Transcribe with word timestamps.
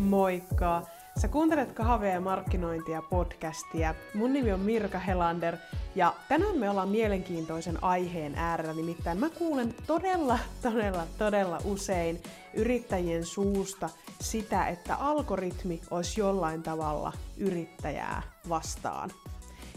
Moikka! 0.00 0.82
Sä 1.20 1.28
kuuntelet 1.28 1.72
kahvia 1.72 2.10
ja 2.10 2.20
markkinointia 2.20 3.02
podcastia. 3.02 3.94
Mun 4.14 4.32
nimi 4.32 4.52
on 4.52 4.60
Mirka 4.60 4.98
Helander 4.98 5.56
ja 5.94 6.14
tänään 6.28 6.58
me 6.58 6.70
ollaan 6.70 6.88
mielenkiintoisen 6.88 7.84
aiheen 7.84 8.34
äärellä, 8.36 8.72
nimittäin 8.72 9.18
mä 9.18 9.30
kuulen 9.30 9.74
todella, 9.86 10.38
todella, 10.62 11.06
todella 11.18 11.58
usein 11.64 12.22
yrittäjien 12.54 13.24
suusta 13.24 13.90
sitä, 14.20 14.66
että 14.66 14.94
algoritmi 14.94 15.80
olisi 15.90 16.20
jollain 16.20 16.62
tavalla 16.62 17.12
yrittäjää 17.36 18.22
vastaan. 18.48 19.10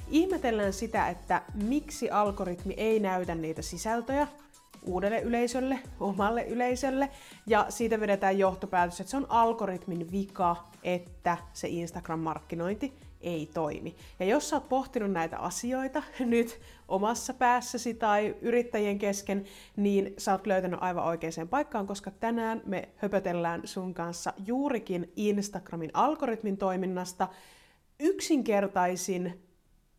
Ihmetellään 0.10 0.74
sitä, 0.74 1.10
että 1.10 1.42
miksi 1.54 2.10
algoritmi 2.10 2.74
ei 2.78 3.00
näytä 3.00 3.36
niitä 3.36 3.62
sisältöjä, 3.62 4.28
uudelle 4.86 5.22
yleisölle, 5.22 5.80
omalle 6.00 6.44
yleisölle, 6.44 7.10
ja 7.48 7.66
siitä 7.70 8.00
vedetään 8.00 8.40
johtopäätös, 8.40 9.00
että 9.00 9.12
se 9.12 9.18
on 9.18 9.26
algoritmin 9.30 10.12
vika, 10.12 10.70
että 10.84 11.38
se 11.54 11.68
Instagram-markkinointi 11.68 12.94
ei 13.24 13.50
toimi. 13.54 13.96
Ja 14.20 14.26
jos 14.26 14.50
sä 14.50 14.56
oot 14.56 14.70
pohtinut 14.70 15.12
näitä 15.12 15.38
asioita 15.38 16.04
nyt 16.20 16.60
omassa 16.88 17.34
päässäsi 17.34 17.94
tai 17.94 18.36
yrittäjien 18.42 19.00
kesken, 19.00 19.46
niin 19.76 20.14
sä 20.18 20.32
oot 20.32 20.48
löytänyt 20.48 20.80
aivan 20.84 21.06
oikeaan 21.06 21.48
paikkaan, 21.50 21.88
koska 21.88 22.12
tänään 22.12 22.62
me 22.66 22.90
höpötellään 22.96 23.62
sun 23.64 23.94
kanssa 23.94 24.34
juurikin 24.46 25.12
Instagramin 25.16 25.92
algoritmin 25.94 26.58
toiminnasta 26.58 27.28
yksinkertaisin 28.00 29.53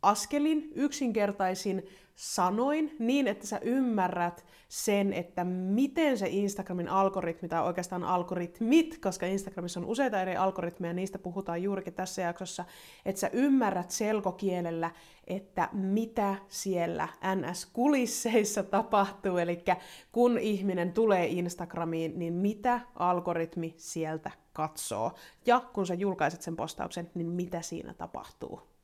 askelin, 0.05 0.71
yksinkertaisin 0.75 1.87
sanoin 2.15 2.95
niin, 2.99 3.27
että 3.27 3.47
sä 3.47 3.59
ymmärrät 3.63 4.45
sen, 4.67 5.13
että 5.13 5.43
miten 5.43 6.17
se 6.17 6.27
Instagramin 6.29 6.87
algoritmi, 6.87 7.49
tai 7.49 7.63
oikeastaan 7.63 8.03
algoritmit, 8.03 8.97
koska 9.01 9.25
Instagramissa 9.25 9.79
on 9.79 9.85
useita 9.85 10.21
eri 10.21 10.35
algoritmeja, 10.35 10.93
niistä 10.93 11.19
puhutaan 11.19 11.63
juurikin 11.63 11.93
tässä 11.93 12.21
jaksossa, 12.21 12.65
että 13.05 13.21
sä 13.21 13.29
ymmärrät 13.33 13.91
selkokielellä, 13.91 14.91
että 15.27 15.69
mitä 15.73 16.35
siellä 16.47 17.07
NS-kulisseissa 17.35 18.63
tapahtuu, 18.63 19.37
eli 19.37 19.63
kun 20.11 20.37
ihminen 20.37 20.93
tulee 20.93 21.27
Instagramiin, 21.27 22.19
niin 22.19 22.33
mitä 22.33 22.79
algoritmi 22.95 23.73
sieltä 23.77 24.31
katsoo, 24.53 25.11
ja 25.45 25.59
kun 25.73 25.87
sä 25.87 25.93
julkaiset 25.93 26.41
sen 26.41 26.55
postauksen, 26.55 27.11
niin 27.13 27.27
mitä 27.27 27.61
siinä 27.61 27.93
tapahtuu. 27.93 28.74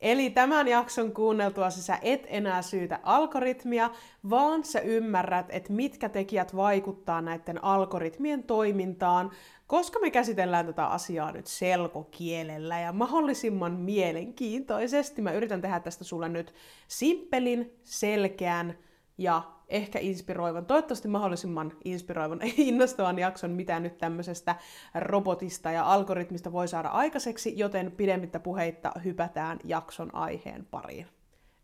Eli 0.00 0.30
tämän 0.30 0.68
jakson 0.68 1.12
kuunneltua 1.12 1.70
sä 1.70 1.98
et 2.02 2.26
enää 2.26 2.62
syytä 2.62 3.00
algoritmia, 3.02 3.90
vaan 4.30 4.64
sä 4.64 4.80
ymmärrät, 4.80 5.46
että 5.48 5.72
mitkä 5.72 6.08
tekijät 6.08 6.56
vaikuttaa 6.56 7.20
näiden 7.20 7.64
algoritmien 7.64 8.42
toimintaan, 8.42 9.30
koska 9.66 9.98
me 9.98 10.10
käsitellään 10.10 10.66
tätä 10.66 10.86
asiaa 10.86 11.32
nyt 11.32 11.46
selkokielellä 11.46 12.80
ja 12.80 12.92
mahdollisimman 12.92 13.72
mielenkiintoisesti. 13.72 15.22
Mä 15.22 15.32
yritän 15.32 15.60
tehdä 15.60 15.80
tästä 15.80 16.04
sulle 16.04 16.28
nyt 16.28 16.54
simppelin, 16.88 17.78
selkeän 17.82 18.78
ja 19.18 19.42
ehkä 19.68 19.98
inspiroivan, 19.98 20.66
toivottavasti 20.66 21.08
mahdollisimman 21.08 21.72
inspiroivan 21.84 22.40
innostavan 22.56 23.18
jakson, 23.18 23.50
mitä 23.50 23.80
nyt 23.80 23.98
tämmöisestä 23.98 24.56
robotista 24.94 25.70
ja 25.70 25.92
algoritmista 25.92 26.52
voi 26.52 26.68
saada 26.68 26.88
aikaiseksi, 26.88 27.58
joten 27.58 27.92
pidemmittä 27.92 28.40
puheitta 28.40 28.92
hypätään 29.04 29.58
jakson 29.64 30.14
aiheen 30.14 30.66
pariin. 30.70 31.06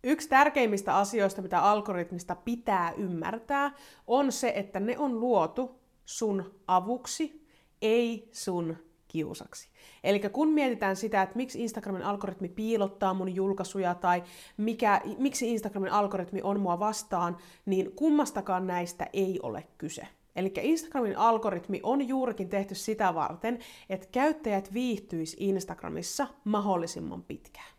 Yksi 0.05 0.29
tärkeimmistä 0.29 0.97
asioista, 0.97 1.43
mitä 1.43 1.61
algoritmista 1.61 2.35
pitää 2.35 2.93
ymmärtää, 2.93 3.71
on 4.07 4.33
se, 4.33 4.53
että 4.57 4.81
ne 4.81 4.99
on 4.99 5.21
luotu 5.21 5.81
sun 6.05 6.55
avuksi, 6.67 7.47
ei 7.83 8.29
sun 8.33 8.77
kiusaksi. 9.13 9.69
Eli 10.05 10.21
kun 10.21 10.49
mietitään 10.49 10.97
sitä, 10.97 11.23
että 11.23 11.37
miksi 11.37 11.63
Instagramin 11.63 12.03
algoritmi 12.03 12.49
piilottaa 12.49 13.15
mun 13.15 13.35
julkaisuja 13.35 13.95
tai 13.95 14.23
mikä, 14.57 15.01
miksi 15.19 15.51
Instagramin 15.51 15.93
algoritmi 15.93 16.43
on 16.43 16.61
mua 16.61 16.79
vastaan, 16.79 17.37
niin 17.67 17.93
kummastakaan 17.93 18.67
näistä 18.67 19.07
ei 19.13 19.41
ole 19.43 19.67
kyse. 19.79 20.07
Eli 20.37 20.53
Instagramin 20.61 21.19
algoritmi 21.19 21.81
on 21.83 22.09
juurikin 22.09 22.49
tehty 22.49 22.75
sitä 22.75 23.15
varten, 23.15 23.59
että 23.89 24.07
käyttäjät 24.13 24.73
viihtyis 24.73 25.37
Instagramissa 25.41 26.27
mahdollisimman 26.45 27.23
pitkään. 27.23 27.72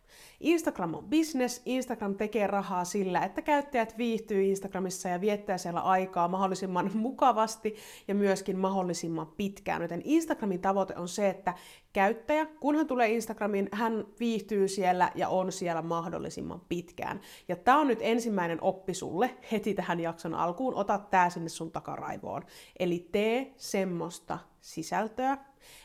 Instagram 0.43 0.93
on 0.93 1.03
business, 1.03 1.61
Instagram 1.65 2.15
tekee 2.15 2.47
rahaa 2.47 2.85
sillä, 2.85 3.25
että 3.25 3.41
käyttäjät 3.41 3.97
viihtyy 3.97 4.43
Instagramissa 4.43 5.09
ja 5.09 5.21
viettää 5.21 5.57
siellä 5.57 5.79
aikaa 5.79 6.27
mahdollisimman 6.27 6.91
mukavasti 6.97 7.75
ja 8.07 8.15
myöskin 8.15 8.57
mahdollisimman 8.57 9.27
pitkään. 9.27 9.81
Joten 9.81 10.01
Instagramin 10.05 10.61
tavoite 10.61 10.95
on 10.95 11.07
se, 11.07 11.29
että 11.29 11.53
käyttäjä, 11.93 12.45
kun 12.45 12.75
hän 12.75 12.87
tulee 12.87 13.09
Instagramiin, 13.09 13.69
hän 13.71 14.05
viihtyy 14.19 14.67
siellä 14.67 15.11
ja 15.15 15.29
on 15.29 15.51
siellä 15.51 15.81
mahdollisimman 15.81 16.61
pitkään. 16.69 17.21
Ja 17.47 17.55
tämä 17.55 17.79
on 17.79 17.87
nyt 17.87 17.99
ensimmäinen 18.01 18.57
oppi 18.61 18.93
sulle 18.93 19.37
heti 19.51 19.73
tähän 19.73 19.99
jakson 19.99 20.33
alkuun. 20.35 20.75
Ota 20.75 20.97
tää 20.97 21.29
sinne 21.29 21.49
sun 21.49 21.71
takaraivoon. 21.71 22.43
Eli 22.79 23.09
tee 23.11 23.53
semmoista 23.57 24.39
sisältöä, 24.61 25.37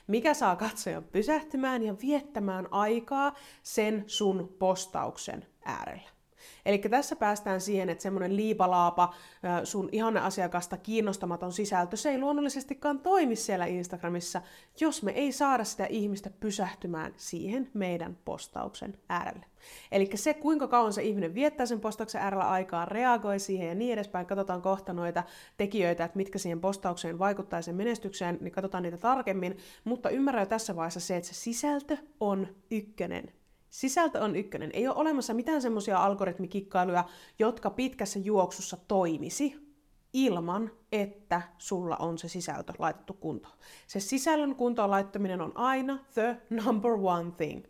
mikä 0.07 0.35
saa 0.35 0.57
katsojan 0.57 1.05
pysähtymään 1.05 1.83
ja 1.83 1.95
viettämään 2.03 2.73
aikaa 2.73 3.35
sen 3.63 4.05
sun 4.07 4.55
postauksen 4.59 5.47
äärellä. 5.65 6.18
Eli 6.69 6.79
tässä 6.79 7.17
päästään 7.17 7.61
siihen, 7.61 7.89
että 7.89 8.03
semmoinen 8.03 8.37
liipalaapa, 8.37 9.15
sun 9.65 9.89
ihanne 9.93 10.21
asiakasta 10.21 10.77
kiinnostamaton 10.77 11.53
sisältö, 11.53 11.97
se 11.97 12.11
ei 12.11 12.19
luonnollisestikaan 12.19 12.99
toimi 12.99 13.37
siellä 13.37 13.67
Instagramissa, 13.67 14.43
jos 14.81 15.03
me 15.03 15.11
ei 15.11 15.33
saada 15.33 15.65
sitä 15.65 15.87
ihmistä 15.87 16.31
pysähtymään 16.41 17.13
siihen 17.17 17.71
meidän 17.75 18.19
postauksen 18.25 18.99
äärelle. 19.09 19.47
Eli 19.93 20.11
se, 20.15 20.35
kuinka 20.35 20.69
kauan 20.69 20.93
se 20.93 21.03
ihminen 21.03 21.35
viettää 21.35 21.67
sen 21.67 21.81
postauksen 21.81 22.21
äärellä 22.21 22.49
aikaa, 22.49 22.85
reagoi 22.85 23.39
siihen 23.39 23.69
ja 23.69 23.75
niin 23.75 23.93
edespäin. 23.93 24.27
Katsotaan 24.27 24.63
kohta 24.63 24.93
noita 24.93 25.23
tekijöitä, 25.57 26.05
että 26.05 26.17
mitkä 26.17 26.39
siihen 26.39 26.61
postaukseen 26.61 27.19
vaikuttaa 27.19 27.63
sen 27.63 27.75
menestykseen, 27.75 28.39
niin 28.41 28.53
katsotaan 28.53 28.83
niitä 28.83 28.99
tarkemmin. 28.99 29.57
Mutta 29.85 30.11
ymmärrä 30.11 30.43
jo 30.43 30.47
tässä 30.47 30.77
vaiheessa 30.77 31.01
se, 31.01 31.17
että 31.17 31.29
se 31.29 31.35
sisältö 31.35 31.97
on 32.21 32.49
ykkönen 32.71 33.33
Sisältö 33.71 34.21
on 34.21 34.37
ykkönen. 34.37 34.71
Ei 34.73 34.89
ole 34.89 34.97
olemassa 34.97 35.35
mitään 35.35 35.63
semmoisia 35.63 35.99
algoritmikikkailuja, 36.05 37.05
jotka 37.39 37.71
pitkässä 37.71 38.19
juoksussa 38.19 38.77
toimisi 38.89 39.69
ilman, 40.13 40.71
että 40.93 41.43
sulla 41.59 41.97
on 41.97 42.19
se 42.19 42.29
sisältö 42.29 42.73
laitettu 42.79 43.13
kuntoon. 43.13 43.55
Se 43.87 44.01
sisällön 44.01 44.55
kuntoon 44.55 44.91
laittaminen 44.91 45.41
on 45.41 45.57
aina 45.57 45.99
the 46.15 46.37
number 46.51 46.93
one 46.93 47.31
thing. 47.31 47.65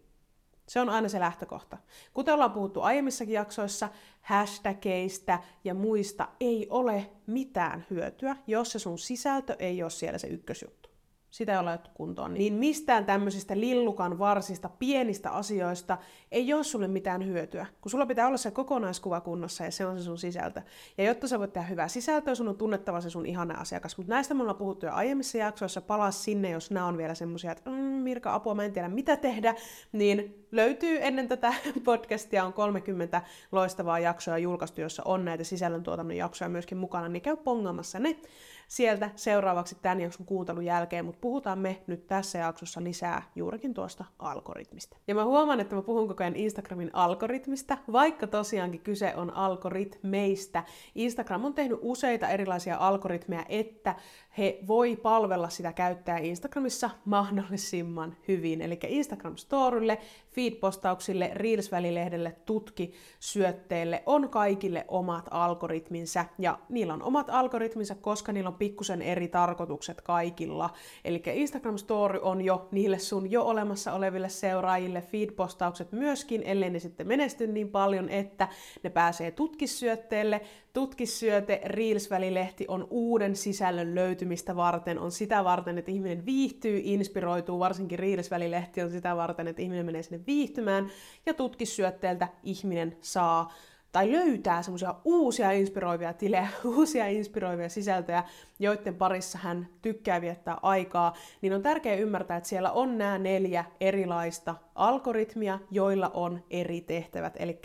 Se 0.68 0.80
on 0.80 0.88
aina 0.88 1.08
se 1.08 1.20
lähtökohta. 1.20 1.78
Kuten 2.14 2.34
ollaan 2.34 2.52
puhuttu 2.52 2.80
aiemmissakin 2.80 3.34
jaksoissa, 3.34 3.88
hashtageista 4.20 5.38
ja 5.64 5.74
muista 5.74 6.28
ei 6.40 6.66
ole 6.70 7.10
mitään 7.26 7.86
hyötyä, 7.90 8.36
jos 8.46 8.72
se 8.72 8.78
sun 8.78 8.98
sisältö 8.98 9.56
ei 9.58 9.82
ole 9.82 9.90
siellä 9.90 10.18
se 10.18 10.26
ykkösjuttu 10.26 10.87
sitä 11.30 11.52
ei 11.52 11.58
ole 11.58 11.78
kuntoon, 11.94 12.34
niin 12.34 12.54
mistään 12.54 13.04
tämmöisistä 13.04 13.60
lillukan 13.60 14.18
varsista, 14.18 14.68
pienistä 14.68 15.30
asioista 15.30 15.98
ei 16.32 16.54
ole 16.54 16.64
sulle 16.64 16.88
mitään 16.88 17.26
hyötyä, 17.26 17.66
kun 17.80 17.90
sulla 17.90 18.06
pitää 18.06 18.26
olla 18.26 18.36
se 18.36 18.50
kokonaiskuva 18.50 19.20
kunnossa 19.20 19.64
ja 19.64 19.70
se 19.70 19.86
on 19.86 19.98
se 19.98 20.04
sun 20.04 20.18
sisältö. 20.18 20.62
Ja 20.98 21.04
jotta 21.04 21.28
sä 21.28 21.38
voit 21.38 21.52
tehdä 21.52 21.68
hyvää 21.68 21.88
sisältöä, 21.88 22.34
sun 22.34 22.48
on 22.48 22.56
tunnettava 22.56 23.00
se 23.00 23.10
sun 23.10 23.26
ihana 23.26 23.54
asiakas. 23.54 23.96
Mutta 23.96 24.12
näistä 24.12 24.34
me 24.34 24.40
ollaan 24.40 24.58
puhuttu 24.58 24.86
jo 24.86 24.92
aiemmissa 24.92 25.38
jaksoissa, 25.38 25.80
palaa 25.80 26.10
sinne, 26.10 26.50
jos 26.50 26.70
nämä 26.70 26.86
on 26.86 26.98
vielä 26.98 27.14
semmoisia, 27.14 27.52
että 27.52 27.70
mm, 27.70 27.76
Mirka, 27.76 28.34
apua, 28.34 28.54
mä 28.54 28.64
en 28.64 28.72
tiedä 28.72 28.88
mitä 28.88 29.16
tehdä, 29.16 29.54
niin 29.92 30.46
löytyy 30.52 30.98
ennen 31.00 31.28
tätä 31.28 31.54
podcastia 31.84 32.44
on 32.44 32.52
30 32.52 33.22
loistavaa 33.52 33.98
jaksoa 33.98 34.38
julkaistu, 34.38 34.80
jossa 34.80 35.02
on 35.04 35.24
näitä 35.24 35.44
sisällöntuotannon 35.44 36.16
jaksoja 36.16 36.48
myöskin 36.48 36.78
mukana, 36.78 37.08
niin 37.08 37.22
käy 37.22 37.36
pongaamassa 37.36 37.98
ne 37.98 38.16
sieltä 38.68 39.10
seuraavaksi 39.16 39.76
tämän 39.82 40.00
jakson 40.00 40.26
kuuntelun 40.26 40.64
jälkeen, 40.64 41.04
mutta 41.04 41.20
puhutaan 41.20 41.58
me 41.58 41.82
nyt 41.86 42.06
tässä 42.06 42.38
jaksossa 42.38 42.84
lisää 42.84 43.22
juurikin 43.36 43.74
tuosta 43.74 44.04
algoritmista. 44.18 44.96
Ja 45.06 45.14
mä 45.14 45.24
huomaan, 45.24 45.60
että 45.60 45.76
mä 45.76 45.82
puhun 45.82 46.08
koko 46.08 46.22
ajan 46.22 46.36
Instagramin 46.36 46.90
algoritmista, 46.92 47.78
vaikka 47.92 48.26
tosiaankin 48.26 48.80
kyse 48.80 49.12
on 49.16 49.30
algoritmeista. 49.30 50.64
Instagram 50.94 51.44
on 51.44 51.54
tehnyt 51.54 51.78
useita 51.82 52.28
erilaisia 52.28 52.76
algoritmeja, 52.76 53.44
että 53.48 53.94
he 54.38 54.58
voi 54.66 54.96
palvella 54.96 55.48
sitä 55.48 55.72
käyttäjää 55.72 56.18
Instagramissa 56.18 56.90
mahdollisimman 57.04 58.16
hyvin. 58.28 58.62
Eli 58.62 58.78
Instagram 58.88 59.36
Storylle, 59.36 59.98
feed-postauksille, 60.38 61.30
Reels-välilehdelle, 61.34 62.36
tutki, 62.46 62.92
syötteelle 63.20 64.02
on 64.06 64.28
kaikille 64.28 64.84
omat 64.88 65.28
algoritminsa. 65.30 66.24
Ja 66.38 66.58
niillä 66.68 66.94
on 66.94 67.02
omat 67.02 67.30
algoritminsa, 67.30 67.94
koska 67.94 68.32
niillä 68.32 68.48
on 68.48 68.54
pikkusen 68.54 69.02
eri 69.02 69.28
tarkoitukset 69.28 70.00
kaikilla. 70.00 70.70
Eli 71.04 71.22
Instagram 71.34 71.78
Story 71.78 72.18
on 72.22 72.40
jo 72.40 72.68
niille 72.70 72.98
sun 72.98 73.30
jo 73.30 73.42
olemassa 73.42 73.92
oleville 73.92 74.28
seuraajille, 74.28 75.00
feed-postaukset 75.00 75.92
myöskin, 75.92 76.42
ellei 76.42 76.70
ne 76.70 76.78
sitten 76.78 77.08
menesty 77.08 77.46
niin 77.46 77.68
paljon, 77.68 78.08
että 78.08 78.48
ne 78.82 78.90
pääsee 78.90 79.30
tutkissyötteelle. 79.30 80.40
Tutkissyöte, 80.78 81.60
Reels-välilehti 81.64 82.64
on 82.68 82.86
uuden 82.90 83.36
sisällön 83.36 83.94
löytymistä 83.94 84.56
varten, 84.56 84.98
on 84.98 85.12
sitä 85.12 85.44
varten, 85.44 85.78
että 85.78 85.90
ihminen 85.90 86.26
viihtyy, 86.26 86.80
inspiroituu, 86.84 87.58
varsinkin 87.58 87.98
Reels-välilehti 87.98 88.82
on 88.82 88.90
sitä 88.90 89.16
varten, 89.16 89.48
että 89.48 89.62
ihminen 89.62 89.86
menee 89.86 90.02
sinne 90.02 90.26
viihtymään, 90.26 90.90
ja 91.26 91.34
tutkissyötteeltä 91.34 92.28
ihminen 92.42 92.96
saa 93.00 93.52
tai 93.92 94.12
löytää 94.12 94.62
semmoisia 94.62 94.94
uusia 95.04 95.50
inspiroivia 95.50 96.12
tilejä, 96.12 96.48
uusia 96.76 97.06
inspiroivia 97.06 97.68
sisältöjä, 97.68 98.24
joiden 98.58 98.94
parissa 98.94 99.38
hän 99.38 99.68
tykkää 99.82 100.20
viettää 100.20 100.58
aikaa, 100.62 101.14
niin 101.42 101.52
on 101.52 101.62
tärkeää 101.62 101.96
ymmärtää, 101.96 102.36
että 102.36 102.48
siellä 102.48 102.72
on 102.72 102.98
nämä 102.98 103.18
neljä 103.18 103.64
erilaista 103.80 104.54
algoritmia, 104.74 105.58
joilla 105.70 106.10
on 106.14 106.44
eri 106.50 106.80
tehtävät. 106.80 107.36
Eli 107.38 107.60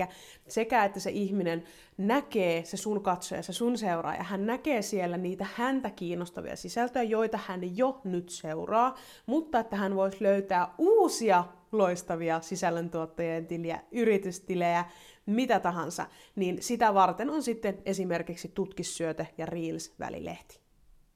sekä, 0.48 0.86
että 0.86 1.00
se 1.00 1.12
ihminen 1.12 1.64
näkee, 1.98 2.66
se 2.66 2.78
sun 2.78 3.04
katsoja, 3.04 3.44
se 3.44 3.54
sun 3.54 3.78
seuraaja, 3.78 4.24
hän 4.24 4.46
näkee 4.46 4.81
siellä 4.81 5.18
niitä 5.18 5.48
häntä 5.56 5.90
kiinnostavia 5.90 6.56
sisältöjä, 6.56 7.04
joita 7.04 7.40
hän 7.48 7.78
jo 7.78 8.02
nyt 8.04 8.30
seuraa, 8.30 8.96
mutta 9.26 9.60
että 9.60 9.76
hän 9.76 9.96
voisi 9.96 10.24
löytää 10.24 10.74
uusia 10.78 11.44
loistavia 11.72 12.42
sisällöntuottajien 12.42 13.48
tiliä, 13.48 13.80
yritystilejä, 13.92 14.86
mitä 15.25 15.60
tahansa, 15.60 16.06
niin 16.36 16.62
sitä 16.62 16.94
varten 16.94 17.30
on 17.30 17.44
sitten 17.44 17.78
esimerkiksi 17.86 18.52
tutkissyöte 18.54 19.28
ja 19.38 19.46
Reels-välilehti. 19.46 20.64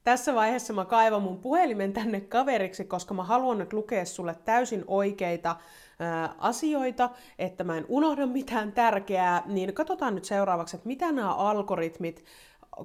Tässä 0.04 0.36
vaiheessa 0.36 0.74
mä 0.74 0.86
kaivan 0.86 1.22
mun 1.22 1.38
puhelimen 1.38 1.94
tänne 1.94 2.22
kaveriksi, 2.22 2.86
koska 2.86 3.14
mä 3.14 3.24
haluan 3.24 3.58
nyt 3.58 3.74
lukea 3.74 4.06
sulle 4.06 4.36
täysin 4.46 4.84
oikeita 4.88 5.56
ää, 6.00 6.36
asioita, 6.38 7.10
että 7.40 7.64
mä 7.64 7.78
en 7.78 7.86
unohda 7.88 8.26
mitään 8.26 8.72
tärkeää, 8.72 9.44
niin 9.46 9.74
katsotaan 9.74 10.16
nyt 10.16 10.26
seuraavaksi, 10.26 10.76
että 10.76 10.88
mitä 10.88 11.12
nämä 11.12 11.34
algoritmit 11.34 12.26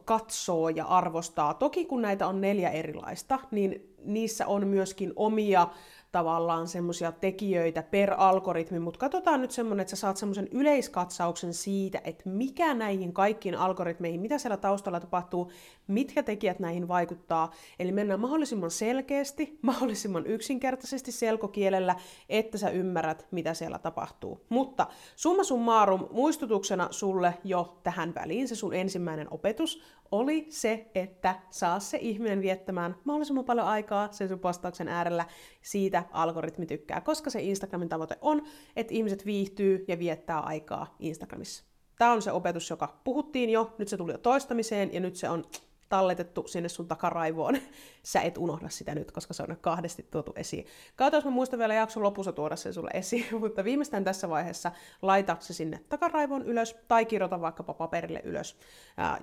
katsoo 0.05 0.69
ja 0.69 0.85
arvostaa. 0.85 1.55
Toki 1.55 1.85
kun 1.85 2.03
näitä 2.03 2.27
on 2.27 2.41
neljä 2.41 2.71
erilaista, 2.71 3.39
niin 3.51 3.95
niissä 4.05 4.47
on 4.47 4.67
myöskin 4.67 5.13
omia 5.17 5.69
tavallaan 6.13 6.69
semmoisia 6.69 7.13
tekijöitä 7.13 7.83
per 7.83 8.15
algoritmi, 8.17 8.79
mutta 8.79 8.99
katsotaan 8.99 9.41
nyt 9.41 9.51
semmoinen, 9.51 9.83
että 9.83 9.97
sä 9.97 10.01
saat 10.01 10.17
semmoisen 10.17 10.49
yleiskatsauksen 10.51 11.55
siitä, 11.55 12.01
että 12.05 12.29
mikä 12.29 12.75
näihin 12.75 13.13
kaikkiin 13.13 13.55
algoritmeihin, 13.55 14.21
mitä 14.21 14.39
siellä 14.39 14.57
taustalla 14.57 15.01
tapahtuu, 15.01 15.51
mitkä 15.93 16.23
tekijät 16.23 16.59
näihin 16.59 16.89
vaikuttaa. 16.89 17.51
Eli 17.79 17.93
mennään 17.93 18.21
mahdollisimman 18.21 18.71
selkeästi, 18.71 19.59
mahdollisimman 19.63 20.27
yksinkertaisesti 20.27 21.13
selkokielellä, 21.13 21.97
että 22.29 22.59
sä 22.59 22.71
ymmärrät, 22.71 23.27
mitä 23.31 23.55
siellä 23.55 23.79
tapahtuu. 23.79 24.45
Mutta 24.49 24.87
summa 25.17 25.45
summarum, 25.45 26.09
muistutuksena 26.11 26.89
sulle 26.91 27.35
jo 27.45 27.81
tähän 27.83 28.15
väliin, 28.15 28.49
se 28.49 28.55
sun 28.55 28.75
ensimmäinen 28.75 29.29
opetus 29.31 29.83
oli 30.13 30.47
se, 30.51 30.91
että 30.95 31.41
saa 31.51 31.81
se 31.81 31.99
ihminen 32.01 32.43
viettämään 32.43 32.97
mahdollisimman 33.05 33.45
paljon 33.45 33.67
aikaa 33.67 34.09
sen 34.13 34.29
sun 34.29 34.39
postauksen 34.39 34.89
äärellä. 34.89 35.25
Siitä 35.63 36.05
algoritmi 36.13 36.67
tykkää, 36.67 37.01
koska 37.01 37.31
se 37.31 37.43
Instagramin 37.43 37.89
tavoite 37.89 38.19
on, 38.21 38.43
että 38.77 38.95
ihmiset 38.95 39.27
viihtyy 39.27 39.85
ja 39.89 39.99
viettää 39.99 40.41
aikaa 40.41 40.97
Instagramissa. 40.99 41.65
Tämä 41.99 42.13
on 42.13 42.23
se 42.23 42.33
opetus, 42.33 42.71
joka 42.71 43.01
puhuttiin 43.05 43.51
jo, 43.51 43.75
nyt 43.79 43.89
se 43.89 43.97
tuli 43.97 44.13
jo 44.13 44.19
toistamiseen 44.19 44.93
ja 44.93 45.01
nyt 45.01 45.17
se 45.17 45.29
on 45.29 45.45
talletettu 45.93 46.49
sinne 46.49 46.69
sun 46.69 46.89
takaraivoon. 46.89 47.59
Sä 48.03 48.21
et 48.21 48.39
unohda 48.39 48.69
sitä 48.69 48.95
nyt, 48.95 49.13
koska 49.13 49.35
se 49.35 49.43
on 49.43 49.57
kahdesti 49.61 50.07
tuotu 50.11 50.33
esiin. 50.37 50.67
Kautta, 50.97 51.17
jos 51.17 51.25
mä 51.25 51.31
muistan 51.31 51.59
vielä 51.59 51.75
jakson 51.75 52.03
lopussa 52.03 52.33
tuoda 52.33 52.57
sen 52.57 52.75
sulle 52.75 52.91
esiin, 52.95 53.27
mutta 53.41 53.65
viimeistään 53.65 54.05
tässä 54.05 54.29
vaiheessa 54.29 54.73
laita 55.03 55.37
se 55.41 55.55
sinne 55.55 55.81
takaraivoon 55.89 56.43
ylös 56.43 56.77
tai 56.89 57.07
kirjoita 57.07 57.41
vaikkapa 57.41 57.75
paperille 57.75 58.21
ylös, 58.25 58.57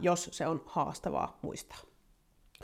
jos 0.02 0.30
se 0.32 0.48
on 0.48 0.64
haastavaa 0.66 1.40
muistaa. 1.42 1.78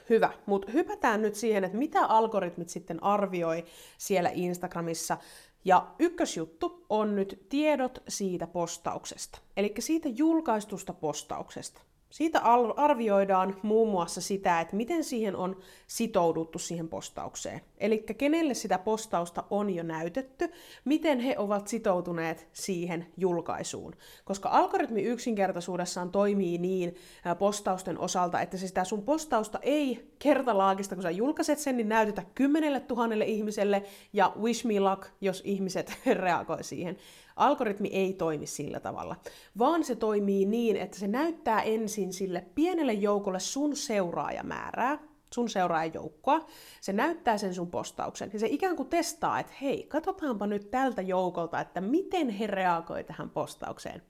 Hyvä, 0.09 0.33
mutta 0.45 0.71
hypätään 0.71 1.21
nyt 1.21 1.35
siihen, 1.35 1.63
että 1.63 1.77
mitä 1.77 2.05
algoritmit 2.05 2.69
sitten 2.69 3.03
arvioi 3.03 3.65
siellä 3.97 4.29
Instagramissa. 4.33 5.17
Ja 5.65 5.87
ykkösjuttu 5.99 6.85
on 6.89 7.15
nyt 7.15 7.45
tiedot 7.49 8.03
siitä 8.07 8.47
postauksesta, 8.47 9.39
eli 9.57 9.73
siitä 9.79 10.09
julkaistusta 10.09 10.93
postauksesta. 10.93 11.81
Siitä 12.15 12.41
arvioidaan 12.77 13.55
muun 13.61 13.89
muassa 13.89 14.21
sitä, 14.21 14.61
että 14.61 14.75
miten 14.75 15.03
siihen 15.03 15.35
on 15.35 15.57
sitouduttu 15.87 16.59
siihen 16.59 16.87
postaukseen. 16.87 17.61
Eli 17.77 18.05
kenelle 18.17 18.53
sitä 18.53 18.79
postausta 18.79 19.43
on 19.49 19.69
jo 19.69 19.83
näytetty, 19.83 20.51
miten 20.85 21.19
he 21.19 21.35
ovat 21.37 21.67
sitoutuneet 21.67 22.47
siihen 22.53 23.05
julkaisuun. 23.17 23.93
Koska 24.25 24.49
algoritmi 24.49 25.01
yksinkertaisuudessaan 25.01 26.11
toimii 26.11 26.57
niin 26.57 26.95
postausten 27.39 27.99
osalta, 27.99 28.41
että 28.41 28.57
se 28.57 28.67
sitä 28.67 28.83
sun 28.83 29.03
postausta 29.03 29.59
ei 29.61 30.11
kertalaakista, 30.19 30.95
kun 30.95 31.03
sä 31.03 31.11
julkaiset 31.11 31.59
sen, 31.59 31.77
niin 31.77 31.89
näytetä 31.89 32.23
kymmenelle 32.35 32.79
tuhannelle 32.79 33.25
ihmiselle 33.25 33.83
ja 34.13 34.33
wish 34.39 34.65
me 34.65 34.79
luck, 34.79 35.07
jos 35.21 35.41
ihmiset 35.45 35.97
reagoi 36.23 36.63
siihen. 36.63 36.97
Algoritmi 37.35 37.87
ei 37.87 38.13
toimi 38.13 38.45
sillä 38.45 38.79
tavalla, 38.79 39.15
vaan 39.59 39.83
se 39.83 39.95
toimii 39.95 40.45
niin, 40.45 40.75
että 40.77 40.99
se 40.99 41.07
näyttää 41.07 41.61
ensin 41.61 42.13
sille 42.13 42.45
pienelle 42.55 42.93
joukolle 42.93 43.39
sun 43.39 43.75
seuraajamäärää, 43.75 44.99
sun 45.33 45.49
seuraajajoukkoa, 45.49 46.45
se 46.81 46.93
näyttää 46.93 47.37
sen 47.37 47.53
sun 47.53 47.71
postauksen, 47.71 48.29
ja 48.33 48.39
se 48.39 48.47
ikään 48.47 48.75
kuin 48.75 48.89
testaa, 48.89 49.39
että 49.39 49.53
hei, 49.61 49.83
katsotaanpa 49.83 50.47
nyt 50.47 50.71
tältä 50.71 51.01
joukolta, 51.01 51.59
että 51.59 51.81
miten 51.81 52.29
he 52.29 52.47
reagoi 52.47 53.03
tähän 53.03 53.29
postaukseen. 53.29 54.01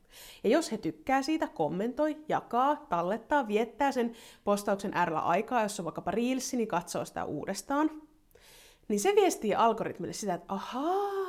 Ja 0.44 0.50
jos 0.50 0.72
he 0.72 0.78
tykkää 0.78 1.22
siitä, 1.22 1.48
kommentoi, 1.48 2.18
jakaa, 2.28 2.86
tallettaa, 2.90 3.48
viettää 3.48 3.92
sen 3.92 4.14
postauksen 4.44 4.92
äärellä 4.94 5.20
aikaa, 5.20 5.64
jos 5.64 5.80
on 5.80 5.86
vaikkapa 5.86 6.12
Reels, 6.12 6.54
niin 6.54 6.68
katsoo 6.68 7.06
sitä 7.06 7.26
uudestaan, 7.26 7.92
niin 8.88 9.00
se 9.00 9.14
viestii 9.16 9.56
algoritmille 9.56 10.14
sitä, 10.14 10.34
että 10.34 10.54
ahaa, 10.54 11.25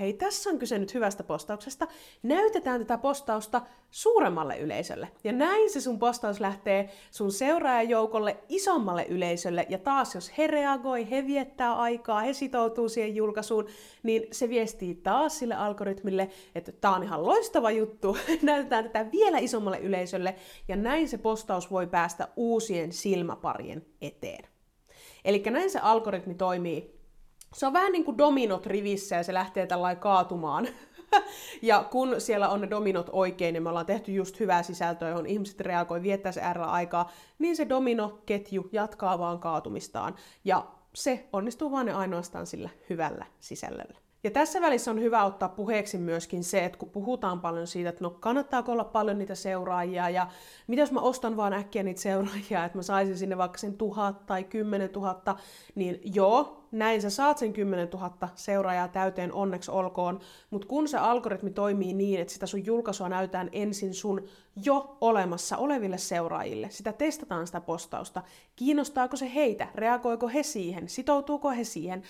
hei, 0.00 0.12
tässä 0.12 0.50
on 0.50 0.58
kyse 0.58 0.78
nyt 0.78 0.94
hyvästä 0.94 1.24
postauksesta, 1.24 1.86
näytetään 2.22 2.80
tätä 2.80 2.98
postausta 2.98 3.62
suuremmalle 3.90 4.58
yleisölle. 4.58 5.08
Ja 5.24 5.32
näin 5.32 5.70
se 5.70 5.80
sun 5.80 5.98
postaus 5.98 6.40
lähtee 6.40 6.90
sun 7.10 7.32
seuraajajoukolle 7.32 8.36
isommalle 8.48 9.06
yleisölle, 9.08 9.66
ja 9.68 9.78
taas 9.78 10.14
jos 10.14 10.38
he 10.38 10.46
reagoi, 10.46 11.10
he 11.10 11.26
viettää 11.26 11.74
aikaa, 11.74 12.20
he 12.20 12.32
sitoutuu 12.32 12.88
siihen 12.88 13.16
julkaisuun, 13.16 13.66
niin 14.02 14.22
se 14.32 14.48
viestii 14.48 14.94
taas 14.94 15.38
sille 15.38 15.54
algoritmille, 15.54 16.30
että 16.54 16.72
tämä 16.72 16.96
on 16.96 17.02
ihan 17.02 17.26
loistava 17.26 17.70
juttu, 17.70 18.16
näytetään 18.42 18.84
tätä 18.84 19.12
vielä 19.12 19.38
isommalle 19.38 19.78
yleisölle, 19.78 20.34
ja 20.68 20.76
näin 20.76 21.08
se 21.08 21.18
postaus 21.18 21.70
voi 21.70 21.86
päästä 21.86 22.28
uusien 22.36 22.92
silmäparien 22.92 23.86
eteen. 24.00 24.44
Eli 25.24 25.42
näin 25.50 25.70
se 25.70 25.78
algoritmi 25.78 26.34
toimii 26.34 26.97
se 27.54 27.66
on 27.66 27.72
vähän 27.72 27.92
niin 27.92 28.04
kuin 28.04 28.18
dominot 28.18 28.66
rivissä 28.66 29.16
ja 29.16 29.22
se 29.22 29.34
lähtee 29.34 29.66
tällainen 29.66 30.00
kaatumaan. 30.00 30.68
ja 31.62 31.84
kun 31.90 32.20
siellä 32.20 32.48
on 32.48 32.60
ne 32.60 32.70
dominot 32.70 33.10
oikein 33.12 33.54
ja 33.54 33.60
me 33.60 33.68
ollaan 33.68 33.86
tehty 33.86 34.12
just 34.12 34.40
hyvää 34.40 34.62
sisältöä, 34.62 35.08
johon 35.08 35.26
ihmiset 35.26 35.60
reagoi 35.60 36.02
viettää 36.02 36.32
se 36.32 36.40
äärellä 36.40 36.70
aikaa, 36.70 37.10
niin 37.38 37.56
se 37.56 37.68
dominoketju 37.68 38.68
jatkaa 38.72 39.18
vaan 39.18 39.38
kaatumistaan. 39.38 40.14
Ja 40.44 40.66
se 40.94 41.28
onnistuu 41.32 41.70
vain 41.70 41.94
ainoastaan 41.94 42.46
sillä 42.46 42.68
hyvällä 42.90 43.26
sisällöllä. 43.40 43.98
Ja 44.24 44.30
tässä 44.30 44.60
välissä 44.60 44.90
on 44.90 45.00
hyvä 45.00 45.24
ottaa 45.24 45.48
puheeksi 45.48 45.98
myöskin 45.98 46.44
se, 46.44 46.64
että 46.64 46.78
kun 46.78 46.90
puhutaan 46.90 47.40
paljon 47.40 47.66
siitä, 47.66 47.88
että 47.88 48.04
no 48.04 48.10
kannattaako 48.10 48.72
olla 48.72 48.84
paljon 48.84 49.18
niitä 49.18 49.34
seuraajia 49.34 50.10
ja 50.10 50.26
mitä 50.66 50.82
jos 50.82 50.92
mä 50.92 51.00
ostan 51.00 51.36
vaan 51.36 51.52
äkkiä 51.52 51.82
niitä 51.82 52.00
seuraajia, 52.00 52.64
että 52.64 52.78
mä 52.78 52.82
saisin 52.82 53.18
sinne 53.18 53.38
vaikka 53.38 53.58
sen 53.58 53.76
tuhat 53.76 54.26
tai 54.26 54.44
kymmenen 54.44 54.90
tuhatta, 54.90 55.36
niin 55.74 56.00
joo, 56.14 56.57
näin 56.72 57.02
sä 57.02 57.10
saat 57.10 57.38
sen 57.38 57.52
10 57.52 57.88
000 57.88 58.28
seuraajaa 58.34 58.88
täyteen, 58.88 59.32
onneksi 59.32 59.70
olkoon, 59.70 60.20
mutta 60.50 60.68
kun 60.68 60.88
se 60.88 60.98
algoritmi 60.98 61.50
toimii 61.50 61.94
niin, 61.94 62.20
että 62.20 62.32
sitä 62.32 62.46
sun 62.46 62.66
julkaisua 62.66 63.08
näytetään 63.08 63.48
ensin 63.52 63.94
sun 63.94 64.24
jo 64.64 64.96
olemassa 65.00 65.56
oleville 65.56 65.98
seuraajille, 65.98 66.70
sitä 66.70 66.92
testataan 66.92 67.46
sitä 67.46 67.60
postausta, 67.60 68.22
kiinnostaako 68.56 69.16
se 69.16 69.34
heitä, 69.34 69.68
reagoiko 69.74 70.28
he 70.28 70.42
siihen, 70.42 70.88
sitoutuuko 70.88 71.50
he 71.50 71.64
siihen, 71.64 72.02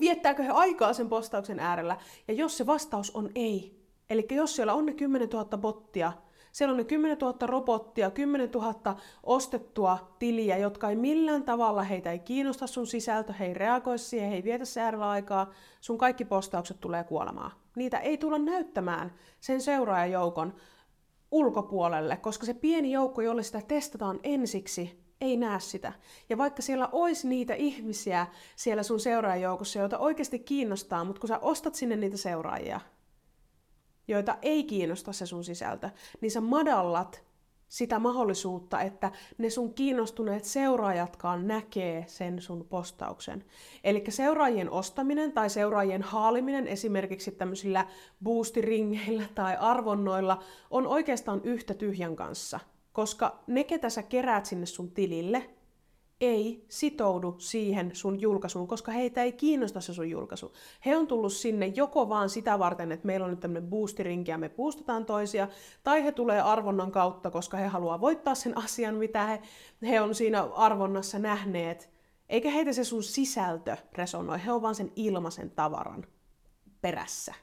viettääkö 0.00 0.42
he 0.42 0.50
aikaa 0.50 0.92
sen 0.92 1.08
postauksen 1.08 1.60
äärellä, 1.60 1.96
ja 2.28 2.34
jos 2.34 2.56
se 2.56 2.66
vastaus 2.66 3.10
on 3.10 3.30
ei, 3.34 3.84
eli 4.10 4.26
jos 4.30 4.56
siellä 4.56 4.74
on 4.74 4.86
ne 4.86 4.92
10 4.92 5.28
000 5.28 5.58
bottia, 5.58 6.12
siellä 6.54 6.72
on 6.72 6.76
ne 6.76 6.84
10 6.84 7.18
000 7.18 7.46
robottia, 7.46 8.10
10 8.10 8.50
000 8.50 8.96
ostettua 9.22 10.14
tiliä, 10.18 10.56
jotka 10.56 10.90
ei 10.90 10.96
millään 10.96 11.42
tavalla, 11.42 11.82
heitä 11.82 12.12
ei 12.12 12.18
kiinnosta 12.18 12.66
sun 12.66 12.86
sisältö, 12.86 13.32
he 13.32 13.46
ei 13.46 13.54
reagoi 13.54 13.98
siihen, 13.98 14.30
he 14.30 14.36
ei 14.36 14.44
vietä 14.44 14.64
se 14.64 14.82
aikaa, 14.82 15.50
sun 15.80 15.98
kaikki 15.98 16.24
postaukset 16.24 16.80
tulee 16.80 17.04
kuolemaan. 17.04 17.50
niitä 17.76 17.98
ei 17.98 18.18
tulla 18.18 18.38
näyttämään 18.38 19.14
sen 19.40 19.60
seuraajajoukon 19.60 20.54
ulkopuolelle, 21.30 22.16
koska 22.16 22.46
se 22.46 22.54
pieni 22.54 22.92
joukko, 22.92 23.22
jolle 23.22 23.42
sitä 23.42 23.60
testataan 23.68 24.20
ensiksi, 24.22 25.04
ei 25.20 25.36
näe 25.36 25.60
sitä. 25.60 25.92
Ja 26.28 26.38
vaikka 26.38 26.62
siellä 26.62 26.88
olisi 26.92 27.28
niitä 27.28 27.54
ihmisiä 27.54 28.26
siellä 28.56 28.82
sun 28.82 29.00
seuraajajoukossa, 29.00 29.78
joita 29.78 29.98
oikeasti 29.98 30.38
kiinnostaa, 30.38 31.04
mutta 31.04 31.20
kun 31.20 31.28
sä 31.28 31.38
ostat 31.38 31.74
sinne 31.74 31.96
niitä 31.96 32.16
seuraajia, 32.16 32.80
joita 34.08 34.36
ei 34.42 34.64
kiinnosta 34.64 35.12
se 35.12 35.26
sun 35.26 35.44
sisältö, 35.44 35.90
niin 36.20 36.30
sä 36.30 36.40
madallat 36.40 37.24
sitä 37.68 37.98
mahdollisuutta, 37.98 38.80
että 38.80 39.12
ne 39.38 39.50
sun 39.50 39.74
kiinnostuneet 39.74 40.44
seuraajatkaan 40.44 41.46
näkee 41.46 42.04
sen 42.08 42.42
sun 42.42 42.66
postauksen. 42.68 43.44
Eli 43.84 44.04
seuraajien 44.08 44.70
ostaminen 44.70 45.32
tai 45.32 45.50
seuraajien 45.50 46.02
haaliminen 46.02 46.68
esimerkiksi 46.68 47.30
tämmöisillä 47.30 47.86
boostiringeillä 48.22 49.24
tai 49.34 49.56
arvonnoilla 49.56 50.42
on 50.70 50.86
oikeastaan 50.86 51.40
yhtä 51.44 51.74
tyhjän 51.74 52.16
kanssa, 52.16 52.60
koska 52.92 53.42
ne, 53.46 53.64
ketä 53.64 53.90
sä 53.90 54.02
keräät 54.02 54.46
sinne 54.46 54.66
sun 54.66 54.90
tilille, 54.90 55.50
ei 56.20 56.64
sitoudu 56.68 57.34
siihen 57.38 57.90
sun 57.94 58.20
julkaisuun, 58.20 58.68
koska 58.68 58.92
heitä 58.92 59.22
ei 59.22 59.32
kiinnosta 59.32 59.80
se 59.80 59.94
sun 59.94 60.10
julkaisu. 60.10 60.52
He 60.86 60.96
on 60.96 61.06
tullut 61.06 61.32
sinne 61.32 61.66
joko 61.66 62.08
vaan 62.08 62.30
sitä 62.30 62.58
varten, 62.58 62.92
että 62.92 63.06
meillä 63.06 63.24
on 63.24 63.30
nyt 63.30 63.40
tämmöinen 63.40 63.70
boostirinki 63.70 64.30
ja 64.30 64.38
me 64.38 64.48
boostataan 64.48 65.06
toisia, 65.06 65.48
tai 65.82 66.04
he 66.04 66.12
tulee 66.12 66.40
arvonnan 66.40 66.92
kautta, 66.92 67.30
koska 67.30 67.56
he 67.56 67.66
haluaa 67.66 68.00
voittaa 68.00 68.34
sen 68.34 68.58
asian, 68.58 68.94
mitä 68.94 69.26
he, 69.26 69.42
he 69.82 70.00
on 70.00 70.14
siinä 70.14 70.42
arvonnassa 70.42 71.18
nähneet. 71.18 71.90
Eikä 72.28 72.50
heitä 72.50 72.72
se 72.72 72.84
sun 72.84 73.02
sisältö 73.02 73.76
resonoi, 73.92 74.44
he 74.44 74.52
on 74.52 74.62
vaan 74.62 74.74
sen 74.74 74.92
ilmaisen 74.96 75.50
tavaran 75.50 76.06
perässä. 76.80 77.34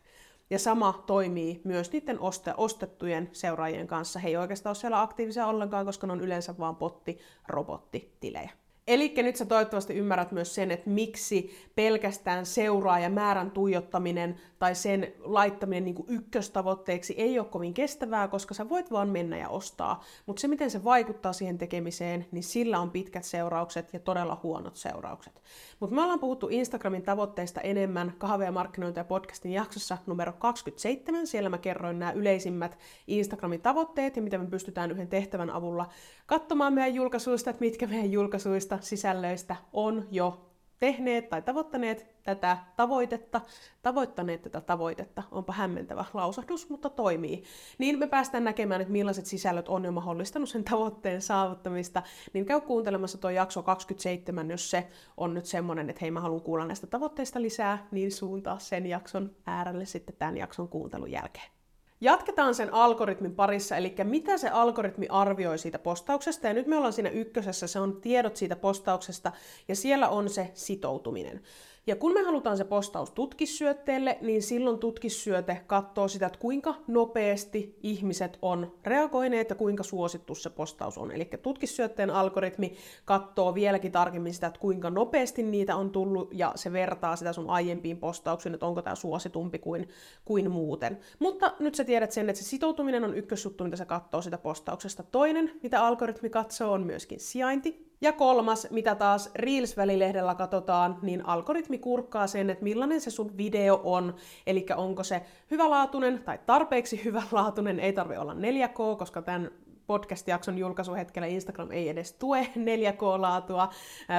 Ja 0.51 0.59
sama 0.59 1.03
toimii 1.05 1.61
myös 1.63 1.91
niiden 1.91 2.19
oste- 2.19 2.53
ostettujen 2.57 3.29
seuraajien 3.31 3.87
kanssa. 3.87 4.19
He 4.19 4.27
ei 4.27 4.37
oikeastaan 4.37 4.71
ole 4.71 4.75
siellä 4.75 5.01
aktiivisia 5.01 5.47
ollenkaan, 5.47 5.85
koska 5.85 6.07
ne 6.07 6.13
on 6.13 6.21
yleensä 6.21 6.57
vaan 6.59 6.75
potti, 6.75 7.19
robottitilejä. 7.47 8.49
Eli 8.87 9.13
nyt 9.17 9.35
sä 9.35 9.45
toivottavasti 9.45 9.93
ymmärrät 9.93 10.31
myös 10.31 10.55
sen, 10.55 10.71
että 10.71 10.89
miksi 10.89 11.51
pelkästään 11.75 12.45
seuraa 12.45 12.99
ja 12.99 13.09
määrän 13.09 13.51
tuijottaminen 13.51 14.35
tai 14.59 14.75
sen 14.75 15.13
laittaminen 15.19 15.85
niin 15.85 16.05
ykköstavoitteeksi 16.07 17.13
ei 17.17 17.39
ole 17.39 17.47
kovin 17.47 17.73
kestävää, 17.73 18.27
koska 18.27 18.53
sä 18.53 18.69
voit 18.69 18.91
vaan 18.91 19.09
mennä 19.09 19.37
ja 19.37 19.49
ostaa. 19.49 20.03
Mutta 20.25 20.39
se, 20.39 20.47
miten 20.47 20.71
se 20.71 20.83
vaikuttaa 20.83 21.33
siihen 21.33 21.57
tekemiseen, 21.57 22.25
niin 22.31 22.43
sillä 22.43 22.79
on 22.79 22.91
pitkät 22.91 23.23
seuraukset 23.23 23.93
ja 23.93 23.99
todella 23.99 24.39
huonot 24.43 24.75
seuraukset. 24.75 25.41
Mutta 25.79 25.95
me 25.95 26.01
ollaan 26.01 26.19
puhuttu 26.19 26.47
Instagramin 26.51 27.03
tavoitteista 27.03 27.61
enemmän 27.61 28.13
kahve- 28.17 28.45
ja 28.45 28.51
markkinointi- 28.51 28.99
ja 28.99 29.03
podcastin 29.03 29.51
jaksossa 29.51 29.97
numero 30.05 30.33
27. 30.33 31.27
Siellä 31.27 31.49
mä 31.49 31.57
kerroin 31.57 31.99
nämä 31.99 32.11
yleisimmät 32.11 32.77
Instagramin 33.07 33.61
tavoitteet 33.61 34.15
ja 34.15 34.21
miten 34.21 34.41
me 34.41 34.47
pystytään 34.47 34.91
yhden 34.91 35.07
tehtävän 35.07 35.49
avulla 35.49 35.89
katsomaan 36.31 36.73
meidän 36.73 36.95
julkaisuista, 36.95 37.49
että 37.49 37.59
mitkä 37.59 37.87
meidän 37.87 38.11
julkaisuista, 38.11 38.77
sisällöistä 38.81 39.55
on 39.73 40.07
jo 40.11 40.51
tehneet 40.79 41.29
tai 41.29 41.41
tavoittaneet 41.41 42.05
tätä 42.23 42.57
tavoitetta, 42.75 43.41
tavoittaneet 43.81 44.41
tätä 44.41 44.61
tavoitetta, 44.61 45.23
onpa 45.31 45.53
hämmentävä 45.53 46.05
lausahdus, 46.13 46.69
mutta 46.69 46.89
toimii, 46.89 47.43
niin 47.77 47.99
me 47.99 48.07
päästään 48.07 48.43
näkemään, 48.43 48.81
että 48.81 48.91
millaiset 48.91 49.25
sisällöt 49.25 49.67
on 49.67 49.85
jo 49.85 49.91
mahdollistanut 49.91 50.49
sen 50.49 50.63
tavoitteen 50.63 51.21
saavuttamista, 51.21 52.03
niin 52.33 52.45
käy 52.45 52.61
kuuntelemassa 52.61 53.17
tuo 53.17 53.29
jakso 53.29 53.63
27, 53.63 54.51
jos 54.51 54.69
se 54.71 54.87
on 55.17 55.33
nyt 55.33 55.45
semmoinen, 55.45 55.89
että 55.89 55.99
hei 56.01 56.11
mä 56.11 56.21
haluan 56.21 56.41
kuulla 56.41 56.65
näistä 56.65 56.87
tavoitteista 56.87 57.41
lisää, 57.41 57.87
niin 57.91 58.11
suuntaa 58.11 58.59
sen 58.59 58.85
jakson 58.85 59.31
äärelle 59.45 59.85
sitten 59.85 60.15
tämän 60.15 60.37
jakson 60.37 60.67
kuuntelun 60.67 61.11
jälkeen. 61.11 61.60
Jatketaan 62.01 62.55
sen 62.55 62.73
algoritmin 62.73 63.35
parissa, 63.35 63.77
eli 63.77 63.95
mitä 64.03 64.37
se 64.37 64.49
algoritmi 64.49 65.07
arvioi 65.09 65.57
siitä 65.57 65.79
postauksesta. 65.79 66.47
Ja 66.47 66.53
nyt 66.53 66.67
me 66.67 66.77
ollaan 66.77 66.93
siinä 66.93 67.09
ykkösessä, 67.09 67.67
se 67.67 67.79
on 67.79 68.01
tiedot 68.01 68.37
siitä 68.37 68.55
postauksesta, 68.55 69.31
ja 69.67 69.75
siellä 69.75 70.09
on 70.09 70.29
se 70.29 70.51
sitoutuminen. 70.53 71.41
Ja 71.87 71.95
kun 71.95 72.13
me 72.13 72.21
halutaan 72.21 72.57
se 72.57 72.63
postaus 72.63 73.11
tutkissyötteelle, 73.11 74.17
niin 74.21 74.43
silloin 74.43 74.79
tutkissyöte 74.79 75.61
katsoo 75.67 76.07
sitä, 76.07 76.25
että 76.25 76.39
kuinka 76.39 76.75
nopeasti 76.87 77.77
ihmiset 77.83 78.37
on 78.41 78.75
reagoineet 78.83 79.49
ja 79.49 79.55
kuinka 79.55 79.83
suosittu 79.83 80.35
se 80.35 80.49
postaus 80.49 80.97
on. 80.97 81.11
Eli 81.11 81.29
tutkissyötteen 81.41 82.09
algoritmi 82.09 82.75
katsoo 83.05 83.53
vieläkin 83.53 83.91
tarkemmin 83.91 84.33
sitä, 84.33 84.47
että 84.47 84.59
kuinka 84.59 84.89
nopeasti 84.89 85.43
niitä 85.43 85.75
on 85.75 85.89
tullut 85.89 86.29
ja 86.33 86.51
se 86.55 86.73
vertaa 86.73 87.15
sitä 87.15 87.33
sun 87.33 87.49
aiempiin 87.49 87.97
postauksiin, 87.97 88.53
että 88.53 88.65
onko 88.65 88.81
tämä 88.81 88.95
suositumpi 88.95 89.59
kuin, 89.59 89.89
kuin 90.25 90.51
muuten. 90.51 90.99
Mutta 91.19 91.53
nyt 91.59 91.75
sä 91.75 91.83
tiedät 91.83 92.11
sen, 92.11 92.29
että 92.29 92.41
se 92.41 92.49
sitoutuminen 92.49 93.03
on 93.03 93.17
ykkösjuttu, 93.17 93.63
mitä 93.63 93.75
se 93.75 93.85
katsoo 93.85 94.21
sitä 94.21 94.37
postauksesta. 94.37 95.03
Toinen, 95.03 95.51
mitä 95.63 95.85
algoritmi 95.85 96.29
katsoo, 96.29 96.71
on 96.71 96.83
myöskin 96.83 97.19
sijainti. 97.19 97.90
Ja 98.03 98.13
kolmas, 98.13 98.67
mitä 98.71 98.95
taas 98.95 99.29
Reels-välilehdellä 99.35 100.35
katsotaan, 100.35 100.97
niin 101.01 101.25
algoritmi 101.25 101.77
kurkkaa 101.77 102.27
sen, 102.27 102.49
että 102.49 102.63
millainen 102.63 103.01
se 103.01 103.11
sun 103.11 103.37
video 103.37 103.81
on. 103.83 104.15
Eli 104.47 104.65
onko 104.75 105.03
se 105.03 105.21
hyvälaatuinen 105.51 106.23
tai 106.23 106.39
tarpeeksi 106.45 107.03
hyvälaatuinen, 107.05 107.79
ei 107.79 107.93
tarvi 107.93 108.17
olla 108.17 108.33
4K, 108.33 108.97
koska 108.97 109.21
tämän 109.21 109.51
podcast-jakson 109.87 110.57
julkaisuhetkellä 110.57 111.27
Instagram 111.27 111.71
ei 111.71 111.89
edes 111.89 112.13
tue 112.13 112.47
4K-laatua. 112.69 113.69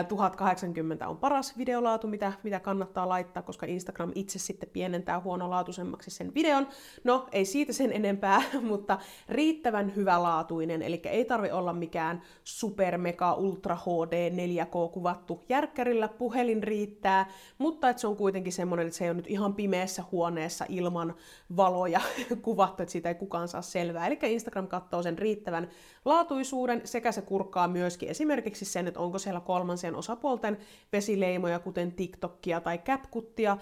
1080 0.09 1.09
on 1.09 1.17
paras 1.17 1.59
videolaatu, 1.59 2.07
mitä, 2.07 2.33
mitä 2.43 2.61
kannattaa 2.61 3.09
laittaa, 3.09 3.43
koska 3.43 3.67
Instagram 3.67 4.13
itse 4.15 4.39
sitten 4.39 4.69
pienentää 4.73 5.21
huonolaatuisemmaksi 5.21 6.11
sen 6.11 6.35
videon. 6.35 6.69
No, 7.05 7.29
ei 7.33 7.45
siitä 7.45 7.73
sen 7.73 7.93
enempää, 7.93 8.43
mutta 8.71 8.99
riittävän 9.29 9.97
hyvälaatuinen, 9.97 10.83
eli 10.83 11.01
ei 11.05 11.25
tarvi 11.25 11.51
olla 11.51 11.73
mikään 11.73 12.23
super 12.45 12.99
mega 12.99 13.35
ultra 13.35 13.77
HD 13.77 14.31
4K 14.31 14.93
kuvattu 14.93 15.45
järkkärillä, 15.49 16.09
puhelin 16.09 16.63
riittää, 16.63 17.31
mutta 17.59 17.89
että 17.89 18.01
se 18.01 18.07
on 18.07 18.17
kuitenkin 18.17 18.53
semmoinen, 18.53 18.87
että 18.87 18.99
se 18.99 19.05
ei 19.05 19.11
ole 19.11 19.17
nyt 19.17 19.31
ihan 19.31 19.55
pimeässä 19.55 20.05
huoneessa 20.13 20.67
ilman 20.69 21.15
valoja 21.57 22.01
kuvattu, 22.43 22.83
että 22.83 22.93
siitä 22.93 23.09
ei 23.09 23.15
kukaan 23.15 23.49
saa 23.49 23.63
selvää. 23.63 24.07
Eli 24.07 24.19
Instagram 24.23 24.69
katsoo 24.69 25.03
sen 25.03 25.19
riittävän 25.19 25.52
hyvän 25.53 25.71
laatuisuuden 26.05 26.81
sekä 26.85 27.13
se 27.13 27.23
kurkkaa 27.23 27.69
myöskin 27.69 28.09
esimerkiksi 28.09 28.65
sen, 28.65 28.89
että 28.89 29.01
onko 29.01 29.19
siellä 29.19 29.41
kolmansien 29.41 29.97
osapuolten 29.97 30.59
vesileimoja, 30.93 31.59
kuten 31.59 31.93
TikTokia 31.93 32.61
tai 32.61 32.79
CapCuttia. 32.79 33.57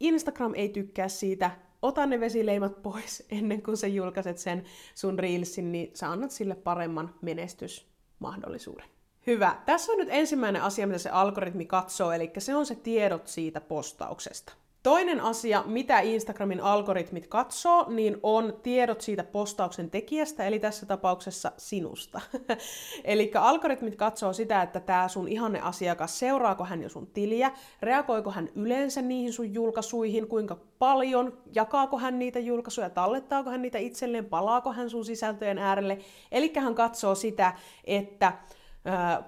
Instagram 0.00 0.52
ei 0.54 0.68
tykkää 0.68 1.08
siitä, 1.08 1.50
ota 1.82 2.06
ne 2.06 2.20
vesileimat 2.20 2.82
pois 2.82 3.26
ennen 3.38 3.62
kuin 3.62 3.76
sä 3.76 3.86
julkaiset 3.86 4.38
sen 4.38 4.64
sun 4.94 5.18
Reelsin, 5.18 5.72
niin 5.72 5.90
sä 5.94 6.10
annat 6.10 6.30
sille 6.30 6.54
paremman 6.54 7.14
menestysmahdollisuuden. 7.22 8.86
Hyvä. 9.26 9.56
Tässä 9.66 9.92
on 9.92 9.98
nyt 9.98 10.08
ensimmäinen 10.10 10.62
asia, 10.62 10.86
mitä 10.86 10.98
se 10.98 11.10
algoritmi 11.10 11.66
katsoo, 11.66 12.12
eli 12.12 12.32
se 12.38 12.54
on 12.54 12.66
se 12.66 12.74
tiedot 12.74 13.26
siitä 13.26 13.60
postauksesta. 13.60 14.52
Toinen 14.86 15.20
asia, 15.20 15.62
mitä 15.66 16.00
Instagramin 16.00 16.60
algoritmit 16.60 17.26
katsoo, 17.26 17.86
niin 17.88 18.16
on 18.22 18.54
tiedot 18.62 19.00
siitä 19.00 19.24
postauksen 19.24 19.90
tekijästä, 19.90 20.44
eli 20.44 20.58
tässä 20.58 20.86
tapauksessa 20.86 21.52
sinusta. 21.56 22.20
eli 23.04 23.30
algoritmit 23.34 23.96
katsoo 23.96 24.32
sitä, 24.32 24.62
että 24.62 24.80
tämä 24.80 25.08
sun 25.08 25.28
ihanne 25.28 25.60
asiakas, 25.60 26.18
seuraako 26.18 26.64
hän 26.64 26.82
jo 26.82 26.88
sun 26.88 27.06
tiliä, 27.06 27.52
reagoiko 27.82 28.30
hän 28.30 28.48
yleensä 28.54 29.02
niihin 29.02 29.32
sun 29.32 29.54
julkaisuihin, 29.54 30.26
kuinka 30.26 30.56
paljon, 30.78 31.38
jakaako 31.54 31.98
hän 31.98 32.18
niitä 32.18 32.38
julkaisuja, 32.38 32.90
tallettaako 32.90 33.50
hän 33.50 33.62
niitä 33.62 33.78
itselleen, 33.78 34.24
palaako 34.24 34.72
hän 34.72 34.90
sun 34.90 35.04
sisältöjen 35.04 35.58
äärelle. 35.58 35.98
Eli 36.32 36.52
hän 36.56 36.74
katsoo 36.74 37.14
sitä, 37.14 37.54
että 37.84 38.32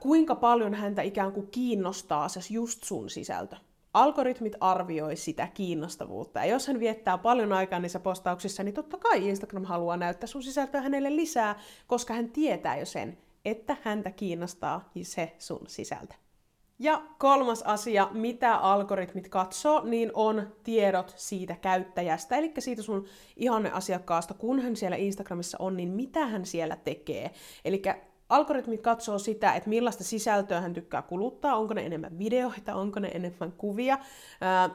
kuinka 0.00 0.34
paljon 0.34 0.74
häntä 0.74 1.02
ikään 1.02 1.32
kuin 1.32 1.46
kiinnostaa 1.50 2.28
se 2.28 2.40
just 2.50 2.84
sun 2.84 3.10
sisältö 3.10 3.56
algoritmit 3.94 4.56
arvioi 4.60 5.16
sitä 5.16 5.48
kiinnostavuutta. 5.54 6.38
Ja 6.38 6.46
jos 6.46 6.66
hän 6.66 6.80
viettää 6.80 7.18
paljon 7.18 7.52
aikaa 7.52 7.78
niissä 7.78 8.00
postauksissa, 8.00 8.62
niin 8.62 8.74
totta 8.74 8.96
kai 8.96 9.28
Instagram 9.28 9.64
haluaa 9.64 9.96
näyttää 9.96 10.26
sun 10.26 10.42
sisältöä 10.42 10.80
hänelle 10.80 11.16
lisää, 11.16 11.60
koska 11.86 12.14
hän 12.14 12.30
tietää 12.30 12.78
jo 12.78 12.86
sen, 12.86 13.18
että 13.44 13.76
häntä 13.82 14.10
kiinnostaa 14.10 14.90
se 15.02 15.34
sun 15.38 15.64
sisältö. 15.68 16.14
Ja 16.80 17.02
kolmas 17.18 17.62
asia, 17.62 18.08
mitä 18.12 18.56
algoritmit 18.56 19.28
katsoo, 19.28 19.84
niin 19.84 20.10
on 20.14 20.56
tiedot 20.62 21.12
siitä 21.16 21.56
käyttäjästä, 21.56 22.36
eli 22.36 22.52
siitä 22.58 22.82
sun 22.82 23.06
ihanne 23.36 23.70
asiakkaasta, 23.70 24.34
kun 24.34 24.60
hän 24.60 24.76
siellä 24.76 24.96
Instagramissa 24.96 25.58
on, 25.60 25.76
niin 25.76 25.88
mitä 25.88 26.26
hän 26.26 26.46
siellä 26.46 26.76
tekee. 26.76 27.30
Eli 27.64 27.82
algoritmit 28.28 28.80
katsoo 28.80 29.18
sitä, 29.18 29.52
että 29.52 29.68
millaista 29.68 30.04
sisältöä 30.04 30.60
hän 30.60 30.74
tykkää 30.74 31.02
kuluttaa, 31.02 31.56
onko 31.56 31.74
ne 31.74 31.86
enemmän 31.86 32.18
videoita, 32.18 32.74
onko 32.74 33.00
ne 33.00 33.08
enemmän 33.14 33.52
kuvia. 33.52 33.98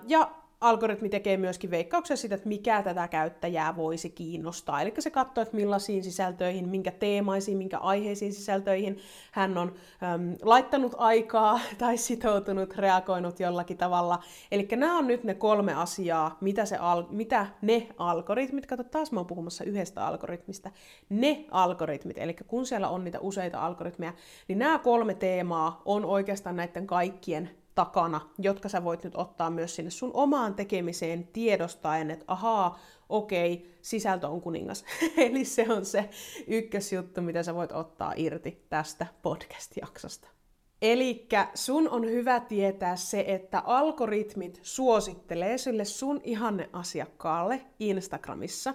Ja 0.07 0.31
algoritmi 0.63 1.09
tekee 1.09 1.37
myöskin 1.37 1.71
veikkauksia 1.71 2.17
siitä, 2.17 2.35
että 2.35 2.47
mikä 2.47 2.81
tätä 2.83 3.07
käyttäjää 3.07 3.75
voisi 3.75 4.09
kiinnostaa. 4.09 4.81
Eli 4.81 4.93
se 4.99 5.09
katsoo, 5.09 5.41
että 5.41 5.55
millaisiin 5.55 6.03
sisältöihin, 6.03 6.69
minkä 6.69 6.91
teemaisiin, 6.91 7.57
minkä 7.57 7.77
aiheisiin 7.77 8.33
sisältöihin 8.33 8.97
hän 9.31 9.57
on 9.57 9.73
äm, 10.03 10.35
laittanut 10.41 10.95
aikaa 10.97 11.59
tai 11.77 11.97
sitoutunut, 11.97 12.77
reagoinut 12.77 13.39
jollakin 13.39 13.77
tavalla. 13.77 14.19
Eli 14.51 14.67
nämä 14.75 14.97
on 14.97 15.07
nyt 15.07 15.23
ne 15.23 15.33
kolme 15.33 15.73
asiaa, 15.73 16.37
mitä, 16.41 16.65
se 16.65 16.77
al- 16.77 17.05
mitä 17.09 17.47
ne 17.61 17.87
algoritmit, 17.97 18.65
kato 18.65 18.83
taas 18.83 19.11
mä 19.11 19.19
oon 19.19 19.27
puhumassa 19.27 19.63
yhdestä 19.63 20.07
algoritmista, 20.07 20.71
ne 21.09 21.45
algoritmit, 21.51 22.17
eli 22.17 22.33
kun 22.33 22.65
siellä 22.65 22.89
on 22.89 23.03
niitä 23.03 23.19
useita 23.19 23.65
algoritmeja, 23.65 24.13
niin 24.47 24.59
nämä 24.59 24.79
kolme 24.79 25.13
teemaa 25.13 25.81
on 25.85 26.05
oikeastaan 26.05 26.55
näiden 26.55 26.87
kaikkien 26.87 27.62
takana, 27.75 28.21
jotka 28.37 28.69
sä 28.69 28.83
voit 28.83 29.03
nyt 29.03 29.15
ottaa 29.15 29.49
myös 29.49 29.75
sinne 29.75 29.91
sun 29.91 30.11
omaan 30.13 30.55
tekemiseen 30.55 31.27
tiedostaen, 31.27 32.11
että 32.11 32.25
ahaa, 32.27 32.79
okei, 33.09 33.77
sisältö 33.81 34.27
on 34.27 34.41
kuningas. 34.41 34.85
Eli 35.17 35.45
se 35.45 35.65
on 35.69 35.85
se 35.85 36.09
ykkösjuttu, 36.47 37.21
mitä 37.21 37.43
sä 37.43 37.55
voit 37.55 37.71
ottaa 37.71 38.13
irti 38.15 38.65
tästä 38.69 39.07
podcast-jaksosta. 39.21 40.27
Eli 40.81 41.27
sun 41.53 41.89
on 41.89 42.05
hyvä 42.05 42.39
tietää 42.39 42.95
se, 42.95 43.25
että 43.27 43.59
algoritmit 43.65 44.59
suosittelee 44.63 45.57
sille 45.57 45.85
sun 45.85 46.21
ihanne 46.23 46.69
asiakkaalle 46.73 47.65
Instagramissa 47.79 48.73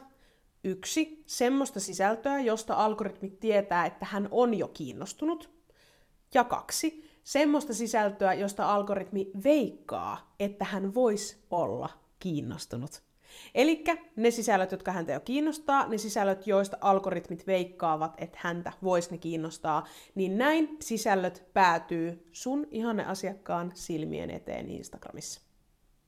yksi 0.65 1.23
semmoista 1.27 1.81
sisältöä, 1.81 2.41
josta 2.41 2.75
algoritmit 2.75 3.41
tietää, 3.41 3.87
että 3.87 4.07
hän 4.07 4.29
on 4.31 4.55
jo 4.55 4.69
kiinnostunut. 4.69 5.51
Ja 6.35 6.45
kaksi, 6.45 7.08
semmoista 7.29 7.75
sisältöä, 7.75 8.35
josta 8.35 8.75
algoritmi 8.75 9.31
veikkaa, 9.45 10.35
että 10.41 10.65
hän 10.65 10.95
voisi 10.95 11.37
olla 11.51 11.89
kiinnostunut. 12.19 13.03
Eli 13.55 13.85
ne 14.17 14.31
sisällöt, 14.31 14.73
jotka 14.73 14.93
häntä 14.93 15.13
jo 15.13 15.21
kiinnostaa, 15.21 15.89
ne 15.89 15.99
sisällöt, 15.99 16.47
joista 16.47 16.77
algoritmit 16.81 17.47
veikkaavat, 17.47 18.15
että 18.19 18.39
häntä 18.41 18.73
voisi 18.83 19.11
ne 19.11 19.19
kiinnostaa, 19.19 19.87
niin 20.15 20.39
näin 20.39 20.77
sisällöt 20.81 21.45
päätyy 21.55 22.29
sun 22.33 22.67
ihanne 22.71 23.05
asiakkaan 23.05 23.73
silmien 23.75 24.31
eteen 24.31 24.71
Instagramissa. 24.71 25.41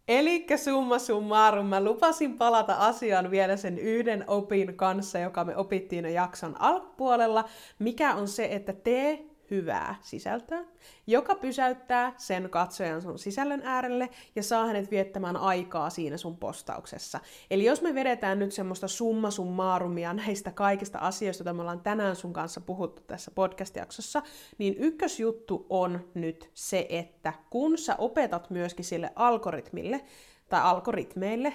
Eli 0.09 0.47
summa 0.57 0.99
summarum, 0.99 1.67
mä 1.67 1.85
lupasin 1.85 2.39
palata 2.39 2.75
asiaan 2.75 3.31
vielä 3.31 3.57
sen 3.57 3.79
yhden 3.79 4.25
opin 4.27 4.77
kanssa, 4.77 5.19
joka 5.19 5.45
me 5.45 5.57
opittiin 5.57 6.13
jakson 6.13 6.61
alkupuolella, 6.61 7.45
mikä 7.79 8.15
on 8.15 8.29
se, 8.29 8.49
että 8.51 8.73
tee 8.73 9.30
hyvää 9.51 9.95
sisältöä, 10.03 10.65
joka 11.07 11.35
pysäyttää 11.35 12.13
sen 12.17 12.51
katsojan 12.51 13.03
sun 13.03 13.19
sisällön 13.19 13.63
äärelle 13.65 14.09
ja 14.37 14.43
saa 14.43 14.67
hänet 14.67 14.91
viettämään 14.91 15.37
aikaa 15.37 15.91
siinä 15.91 16.17
sun 16.17 16.37
postauksessa. 16.37 17.21
Eli 17.51 17.65
jos 17.65 17.83
me 17.83 17.95
vedetään 17.95 18.39
nyt 18.39 18.53
semmoista 18.53 18.89
summa 18.89 19.31
summarumia 19.31 20.13
näistä 20.13 20.51
kaikista 20.51 20.99
asioista, 20.99 21.43
joita 21.43 21.53
me 21.53 21.61
ollaan 21.61 21.81
tänään 21.81 22.17
sun 22.17 22.33
kanssa 22.33 22.61
puhuttu 22.61 23.03
tässä 23.07 23.31
podcast-jaksossa, 23.31 24.23
niin 24.59 24.75
ykkösjuttu 24.79 25.67
on 25.71 26.09
nyt 26.15 26.51
se, 26.55 26.87
että 26.89 27.33
kun 27.51 27.79
sä 27.79 27.97
opetat 27.99 28.51
myöskin 28.51 28.85
sille 28.85 29.11
algoritmille, 29.17 30.05
tai 30.51 30.61
algoritmeille, 30.63 31.53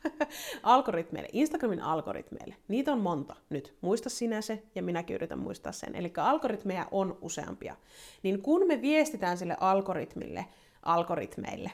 algoritmeille, 0.62 1.28
Instagramin 1.32 1.82
algoritmeille. 1.82 2.56
Niitä 2.68 2.92
on 2.92 3.00
monta 3.00 3.36
nyt. 3.50 3.74
Muista 3.80 4.10
sinä 4.10 4.40
se, 4.40 4.62
ja 4.74 4.82
minäkin 4.82 5.14
yritän 5.14 5.38
muistaa 5.38 5.72
sen. 5.72 5.96
Eli 5.96 6.12
algoritmeja 6.16 6.86
on 6.90 7.18
useampia. 7.20 7.76
Niin 8.22 8.42
kun 8.42 8.66
me 8.66 8.82
viestitään 8.82 9.38
sille 9.38 9.56
algoritmille, 9.60 10.46
algoritmeille, 10.82 11.70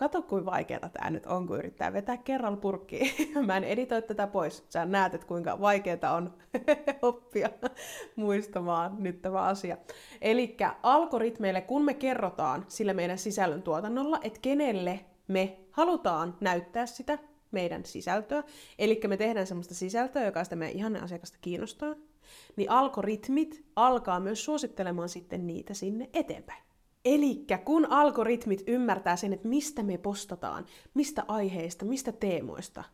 Kato, 0.00 0.22
kuin 0.22 0.46
vaikeaa 0.46 0.88
tämä 0.88 1.10
nyt 1.10 1.26
on, 1.26 1.46
kun 1.46 1.58
yrittää 1.58 1.92
vetää 1.92 2.16
kerralla 2.16 2.56
purkkiin. 2.56 3.12
Mä 3.46 3.56
en 3.56 3.64
editoi 3.64 4.02
tätä 4.02 4.26
pois. 4.26 4.64
Sä 4.68 4.84
näet, 4.84 5.14
että 5.14 5.26
kuinka 5.26 5.60
vaikeaa 5.60 6.14
on 6.16 6.34
oppia 7.02 7.50
muistamaan 8.16 8.96
nyt 8.98 9.22
tämä 9.22 9.42
asia. 9.42 9.76
Eli 10.20 10.56
algoritmeille, 10.82 11.60
kun 11.60 11.84
me 11.84 11.94
kerrotaan 11.94 12.64
sillä 12.68 12.94
meidän 12.94 13.18
sisällön 13.18 13.62
tuotannolla, 13.62 14.18
että 14.22 14.38
kenelle 14.42 15.00
me 15.30 15.58
halutaan 15.70 16.36
näyttää 16.40 16.86
sitä 16.86 17.18
meidän 17.50 17.84
sisältöä, 17.84 18.42
eli 18.78 19.00
me 19.08 19.16
tehdään 19.16 19.46
semmoista 19.46 19.74
sisältöä, 19.74 20.24
joka 20.24 20.44
sitä 20.44 20.56
meidän 20.56 20.76
ihanne 20.76 21.00
asiakasta 21.00 21.38
kiinnostaa, 21.40 21.94
niin 22.56 22.70
algoritmit 22.70 23.64
alkaa 23.76 24.20
myös 24.20 24.44
suosittelemaan 24.44 25.08
sitten 25.08 25.46
niitä 25.46 25.74
sinne 25.74 26.10
eteenpäin. 26.14 26.62
Eli 27.04 27.46
kun 27.64 27.86
algoritmit 27.90 28.64
ymmärtää 28.66 29.16
sen, 29.16 29.32
että 29.32 29.48
mistä 29.48 29.82
me 29.82 29.98
postataan, 29.98 30.66
mistä 30.94 31.24
aiheista, 31.28 31.84
mistä 31.84 32.12
teemoista, 32.12 32.84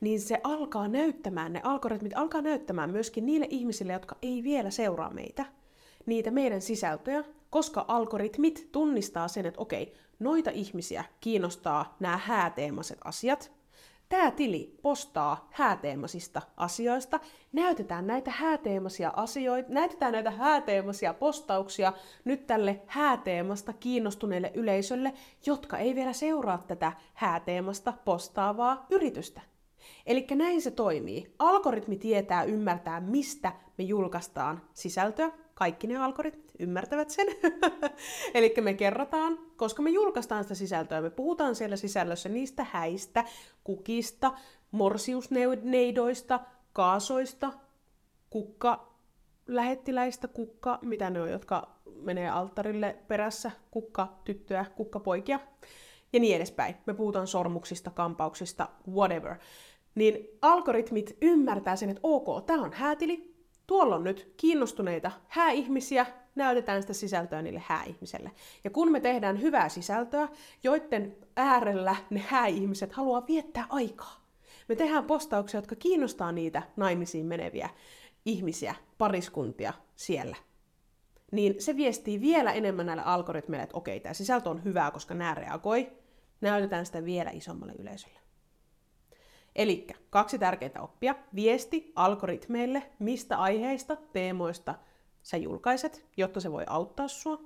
niin 0.00 0.20
se 0.20 0.40
alkaa 0.44 0.88
näyttämään, 0.88 1.52
ne 1.52 1.60
algoritmit 1.64 2.12
alkaa 2.16 2.42
näyttämään 2.42 2.90
myöskin 2.90 3.26
niille 3.26 3.46
ihmisille, 3.50 3.92
jotka 3.92 4.16
ei 4.22 4.42
vielä 4.42 4.70
seuraa 4.70 5.10
meitä, 5.10 5.44
niitä 6.06 6.30
meidän 6.30 6.60
sisältöjä, 6.60 7.24
koska 7.50 7.84
algoritmit 7.88 8.68
tunnistaa 8.72 9.28
sen, 9.28 9.46
että 9.46 9.60
okei, 9.60 9.94
noita 10.22 10.50
ihmisiä 10.50 11.04
kiinnostaa 11.20 11.96
nämä 12.00 12.16
hääteemaiset 12.16 12.98
asiat. 13.04 13.52
Tämä 14.08 14.30
tili 14.30 14.78
postaa 14.82 15.48
hääteemasista 15.50 16.42
asioista. 16.56 17.20
Näytetään 17.52 18.06
näitä 18.06 18.30
hääteemaisia 18.30 19.12
asioita, 19.16 19.72
näytetään 19.72 20.12
näitä 20.12 20.30
hääteemaisia 20.30 21.14
postauksia 21.14 21.92
nyt 22.24 22.46
tälle 22.46 22.82
hääteemasta 22.86 23.72
kiinnostuneelle 23.72 24.50
yleisölle, 24.54 25.12
jotka 25.46 25.78
ei 25.78 25.94
vielä 25.94 26.12
seuraa 26.12 26.64
tätä 26.68 26.92
hääteemasta 27.14 27.92
postaavaa 28.04 28.86
yritystä. 28.90 29.40
Eli 30.06 30.26
näin 30.34 30.62
se 30.62 30.70
toimii. 30.70 31.34
Algoritmi 31.38 31.96
tietää 31.96 32.44
ymmärtää, 32.44 33.00
mistä 33.00 33.52
me 33.78 33.84
julkaistaan 33.84 34.62
sisältöä, 34.74 35.32
kaikki 35.54 35.86
ne 35.86 35.96
algoritmit 35.96 36.52
ymmärtävät 36.58 37.10
sen. 37.10 37.26
Eli 38.34 38.54
me 38.60 38.74
kerrotaan, 38.74 39.38
koska 39.56 39.82
me 39.82 39.90
julkaistaan 39.90 40.44
sitä 40.44 40.54
sisältöä, 40.54 41.00
me 41.00 41.10
puhutaan 41.10 41.54
siellä 41.54 41.76
sisällössä 41.76 42.28
niistä 42.28 42.66
häistä, 42.70 43.24
kukista, 43.64 44.32
morsiusneidoista, 44.70 46.40
kaasoista, 46.72 47.52
kukka 48.30 48.92
lähettiläistä, 49.46 50.28
kukka, 50.28 50.78
mitä 50.82 51.10
ne 51.10 51.20
on, 51.20 51.30
jotka 51.30 51.68
menee 51.96 52.30
alttarille 52.30 52.96
perässä, 53.08 53.50
kukka 53.70 54.20
tyttöä, 54.24 54.64
kukka 54.76 55.00
poikia 55.00 55.40
ja 56.12 56.20
niin 56.20 56.36
edespäin. 56.36 56.74
Me 56.86 56.94
puhutaan 56.94 57.26
sormuksista, 57.26 57.90
kampauksista, 57.90 58.68
whatever. 58.88 59.36
Niin 59.94 60.28
algoritmit 60.42 61.16
ymmärtää 61.22 61.76
sen, 61.76 61.90
että 61.90 62.00
ok, 62.02 62.46
tämä 62.46 62.62
on 62.62 62.72
häätili, 62.72 63.31
tuolla 63.72 63.96
on 63.96 64.04
nyt 64.04 64.34
kiinnostuneita 64.36 65.12
hääihmisiä, 65.28 66.06
näytetään 66.34 66.82
sitä 66.82 66.92
sisältöä 66.92 67.42
niille 67.42 67.62
hääihmiselle. 67.66 68.30
Ja 68.64 68.70
kun 68.70 68.92
me 68.92 69.00
tehdään 69.00 69.40
hyvää 69.40 69.68
sisältöä, 69.68 70.28
joiden 70.62 71.16
äärellä 71.36 71.96
ne 72.10 72.20
hääihmiset 72.28 72.92
haluaa 72.92 73.26
viettää 73.26 73.66
aikaa, 73.68 74.26
me 74.68 74.76
tehdään 74.76 75.04
postauksia, 75.04 75.58
jotka 75.58 75.76
kiinnostaa 75.76 76.32
niitä 76.32 76.62
naimisiin 76.76 77.26
meneviä 77.26 77.68
ihmisiä, 78.24 78.74
pariskuntia 78.98 79.72
siellä. 79.96 80.36
Niin 81.30 81.54
se 81.58 81.76
viestii 81.76 82.20
vielä 82.20 82.52
enemmän 82.52 82.86
näille 82.86 83.02
algoritmeille, 83.02 83.62
että 83.62 83.76
okei, 83.76 84.00
tämä 84.00 84.12
sisältö 84.12 84.50
on 84.50 84.64
hyvää, 84.64 84.90
koska 84.90 85.14
nämä 85.14 85.34
reagoi. 85.34 85.92
Näytetään 86.40 86.86
sitä 86.86 87.04
vielä 87.04 87.30
isommalle 87.30 87.74
yleisölle. 87.78 88.21
Eli 89.56 89.86
kaksi 90.10 90.38
tärkeintä 90.38 90.80
oppia. 90.82 91.14
Viesti 91.34 91.92
algoritmeille, 91.96 92.82
mistä 92.98 93.38
aiheista, 93.38 93.96
teemoista 94.12 94.74
sä 95.22 95.36
julkaiset, 95.36 96.06
jotta 96.16 96.40
se 96.40 96.52
voi 96.52 96.64
auttaa 96.66 97.08
sua. 97.08 97.42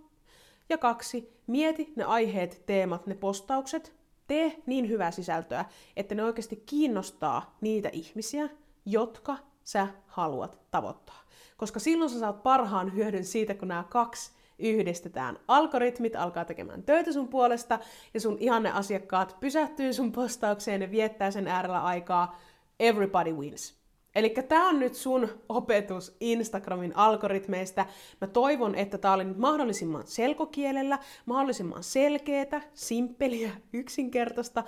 Ja 0.68 0.78
kaksi, 0.78 1.40
mieti 1.46 1.92
ne 1.96 2.04
aiheet, 2.04 2.62
teemat, 2.66 3.06
ne 3.06 3.14
postaukset, 3.14 3.96
tee 4.26 4.62
niin 4.66 4.88
hyvää 4.88 5.10
sisältöä, 5.10 5.64
että 5.96 6.14
ne 6.14 6.24
oikeasti 6.24 6.56
kiinnostaa 6.56 7.56
niitä 7.60 7.88
ihmisiä, 7.92 8.48
jotka 8.84 9.36
sä 9.64 9.88
haluat 10.06 10.58
tavoittaa. 10.70 11.22
Koska 11.56 11.80
silloin 11.80 12.10
sä 12.10 12.18
saat 12.18 12.42
parhaan 12.42 12.94
hyödyn 12.94 13.24
siitä, 13.24 13.54
kun 13.54 13.68
nämä 13.68 13.84
kaksi 13.90 14.36
yhdistetään. 14.58 15.38
Algoritmit 15.48 16.16
alkaa 16.16 16.44
tekemään 16.44 16.82
töitä 16.82 17.12
sun 17.12 17.28
puolesta 17.28 17.78
ja 18.14 18.20
sun 18.20 18.36
ihanne 18.40 18.70
asiakkaat 18.70 19.36
pysähtyy 19.40 19.92
sun 19.92 20.12
postaukseen 20.12 20.82
ja 20.82 20.90
viettää 20.90 21.30
sen 21.30 21.48
äärellä 21.48 21.84
aikaa. 21.84 22.38
Everybody 22.80 23.32
wins. 23.32 23.76
Eli 24.14 24.34
tämä 24.48 24.68
on 24.68 24.78
nyt 24.78 24.94
sun 24.94 25.28
opetus 25.48 26.16
Instagramin 26.20 26.96
algoritmeista. 26.96 27.86
Mä 28.20 28.26
toivon, 28.26 28.74
että 28.74 28.98
tämä 28.98 29.14
oli 29.14 29.24
nyt 29.24 29.36
mahdollisimman 29.36 30.06
selkokielellä, 30.06 30.98
mahdollisimman 31.26 31.82
selkeätä, 31.82 32.62
simppeliä, 32.74 33.50
yksinkertaista. 33.72 34.64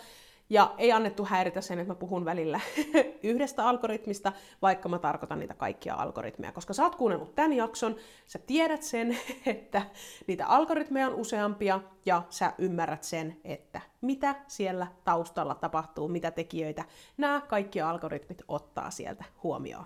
Ja 0.51 0.75
ei 0.79 0.93
annettu 0.93 1.25
häiritä 1.25 1.61
sen, 1.61 1.79
että 1.79 1.93
mä 1.93 1.99
puhun 1.99 2.25
välillä 2.25 2.61
yhdestä 3.23 3.69
algoritmista, 3.69 4.33
vaikka 4.63 4.89
mä 4.89 4.99
tarkoitan 4.99 5.39
niitä 5.39 5.55
kaikkia 5.55 5.95
algoritmeja. 5.95 6.53
Koska 6.53 6.75
sä 6.75 6.83
oot 6.83 6.95
kuunnellut 6.95 7.35
tämän 7.35 7.53
jakson, 7.53 7.97
sä 8.27 8.39
tiedät 8.39 8.83
sen, 8.83 9.19
että 9.47 9.83
niitä 10.27 10.47
algoritmeja 10.47 11.07
on 11.07 11.15
useampia, 11.15 11.81
ja 12.07 12.23
sä 12.31 12.53
ymmärrät 12.59 13.03
sen, 13.03 13.37
että 13.45 13.81
mitä 14.01 14.35
siellä 14.47 14.87
taustalla 15.05 15.55
tapahtuu, 15.55 16.09
mitä 16.09 16.31
tekijöitä 16.31 16.85
nämä 17.17 17.41
kaikki 17.49 17.81
algoritmit 17.81 18.43
ottaa 18.49 18.91
sieltä 18.91 19.25
huomioon. 19.43 19.85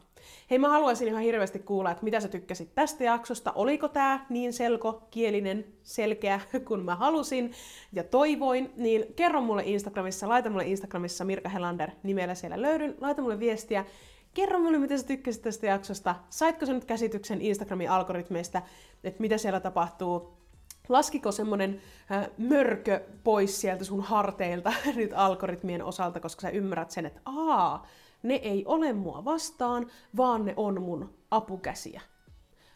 Hei, 0.50 0.58
mä 0.58 0.68
haluaisin 0.68 1.08
ihan 1.08 1.22
hirveästi 1.22 1.58
kuulla, 1.58 1.90
että 1.90 2.04
mitä 2.04 2.20
sä 2.20 2.28
tykkäsit 2.28 2.74
tästä 2.74 3.04
jaksosta. 3.04 3.52
Oliko 3.52 3.88
tää 3.88 4.26
niin 4.28 4.52
selkokielinen, 4.52 5.64
selkeä 5.82 6.40
kuin 6.68 6.84
mä 6.84 6.96
halusin 6.96 7.52
ja 7.92 8.04
toivoin, 8.04 8.72
niin 8.76 9.14
kerro 9.16 9.40
mulle 9.40 9.62
Instagramissa, 9.66 10.28
laita 10.28 10.50
mulle 10.50 10.66
Instagramissa 10.66 11.24
Mirka 11.24 11.48
Helander 11.48 11.90
nimellä 12.02 12.34
siellä 12.34 12.62
löydyn, 12.62 12.94
laita 13.00 13.22
mulle 13.22 13.38
viestiä, 13.38 13.84
Kerro 14.34 14.58
mulle, 14.58 14.78
miten 14.78 14.98
sä 14.98 15.06
tykkäsit 15.06 15.42
tästä 15.42 15.66
jaksosta. 15.66 16.14
Saitko 16.30 16.66
sä 16.66 16.72
nyt 16.72 16.84
käsityksen 16.84 17.40
Instagramin 17.40 17.90
algoritmeista, 17.90 18.62
että 19.04 19.20
mitä 19.20 19.38
siellä 19.38 19.60
tapahtuu? 19.60 20.41
Laskiko 20.92 21.32
semmonen 21.32 21.80
äh, 22.12 22.28
mörkö 22.38 23.00
pois 23.24 23.60
sieltä 23.60 23.84
sun 23.84 24.00
harteilta 24.00 24.72
nyt 24.96 25.10
algoritmien 25.14 25.84
osalta, 25.84 26.20
koska 26.20 26.40
sä 26.40 26.50
ymmärrät 26.50 26.90
sen, 26.90 27.06
että 27.06 27.20
aa, 27.24 27.86
ne 28.22 28.34
ei 28.34 28.64
ole 28.66 28.92
mua 28.92 29.24
vastaan, 29.24 29.86
vaan 30.16 30.44
ne 30.44 30.54
on 30.56 30.82
mun 30.82 31.14
apukäsiä. 31.30 32.00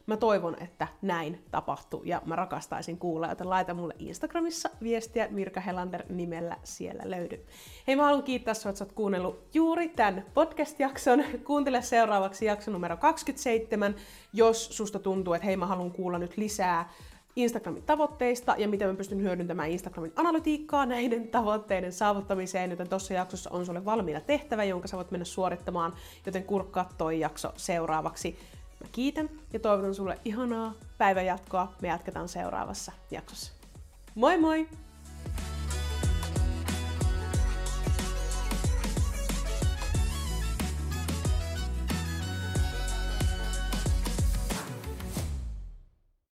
Mä 0.07 0.17
toivon, 0.17 0.57
että 0.63 0.89
näin 1.03 1.45
tapahtuu 1.51 2.03
ja 2.05 2.23
mä 2.25 2.37
rakastaisin 2.37 2.99
kuulla, 2.99 3.29
joten 3.29 3.51
laita 3.51 3.75
mulle 3.75 3.95
Instagramissa 3.99 4.71
viestiä 4.83 5.29
Mirka 5.31 5.61
Helander 5.61 6.03
nimellä 6.09 6.57
siellä 6.63 7.03
löydy. 7.05 7.47
Hei, 7.87 7.97
mä 7.97 8.05
haluan 8.05 8.23
kiittää 8.23 8.55
sua, 8.55 8.71
että 8.71 8.79
sä 8.79 8.85
oot 8.85 8.93
kuunnellut 8.93 9.49
juuri 9.55 9.89
tämän 9.89 10.25
podcast-jakson. 10.35 11.25
Kuuntele 11.45 11.83
seuraavaksi 11.83 12.47
jakso 12.47 12.71
numero 12.71 12.97
27, 12.97 13.95
jos 14.33 14.77
susta 14.77 14.99
tuntuu, 14.99 15.35
että 15.35 15.47
hei, 15.47 15.57
mä 15.57 15.67
haluan 15.67 15.93
kuulla 15.93 16.19
nyt 16.19 16.37
lisää 16.37 16.91
Instagramin 17.37 17.83
tavoitteista 17.83 18.55
ja 18.59 18.69
miten 18.69 18.89
mä 18.89 18.95
pystyn 18.95 19.23
hyödyntämään 19.23 19.71
Instagramin 19.71 20.13
analytiikkaa 20.17 20.87
näiden 20.87 21.29
tavoitteiden 21.39 21.93
saavuttamiseen, 21.93 22.71
joten 22.71 22.89
tuossa 22.89 23.15
jaksossa 23.15 23.51
on 23.51 23.67
sulle 23.67 23.85
valmiina 23.85 24.21
tehtävä, 24.21 24.65
jonka 24.65 24.89
sä 24.89 24.97
voit 24.97 25.11
mennä 25.11 25.25
suorittamaan, 25.25 25.93
joten 26.27 26.45
kurkkaa 26.45 26.91
toi 26.99 27.21
jakso 27.21 27.53
seuraavaksi. 27.57 28.39
Mä 28.81 28.87
kiitän 28.93 29.31
ja 29.53 29.61
toivotan 29.61 29.95
sulle 29.95 30.19
ihanaa 30.25 30.75
päivänjatkoa. 30.99 31.73
Me 31.83 31.89
jatketaan 31.89 32.29
seuraavassa 32.29 32.93
jaksossa. 33.11 33.53
Moi 34.15 34.39
moi! 34.39 34.69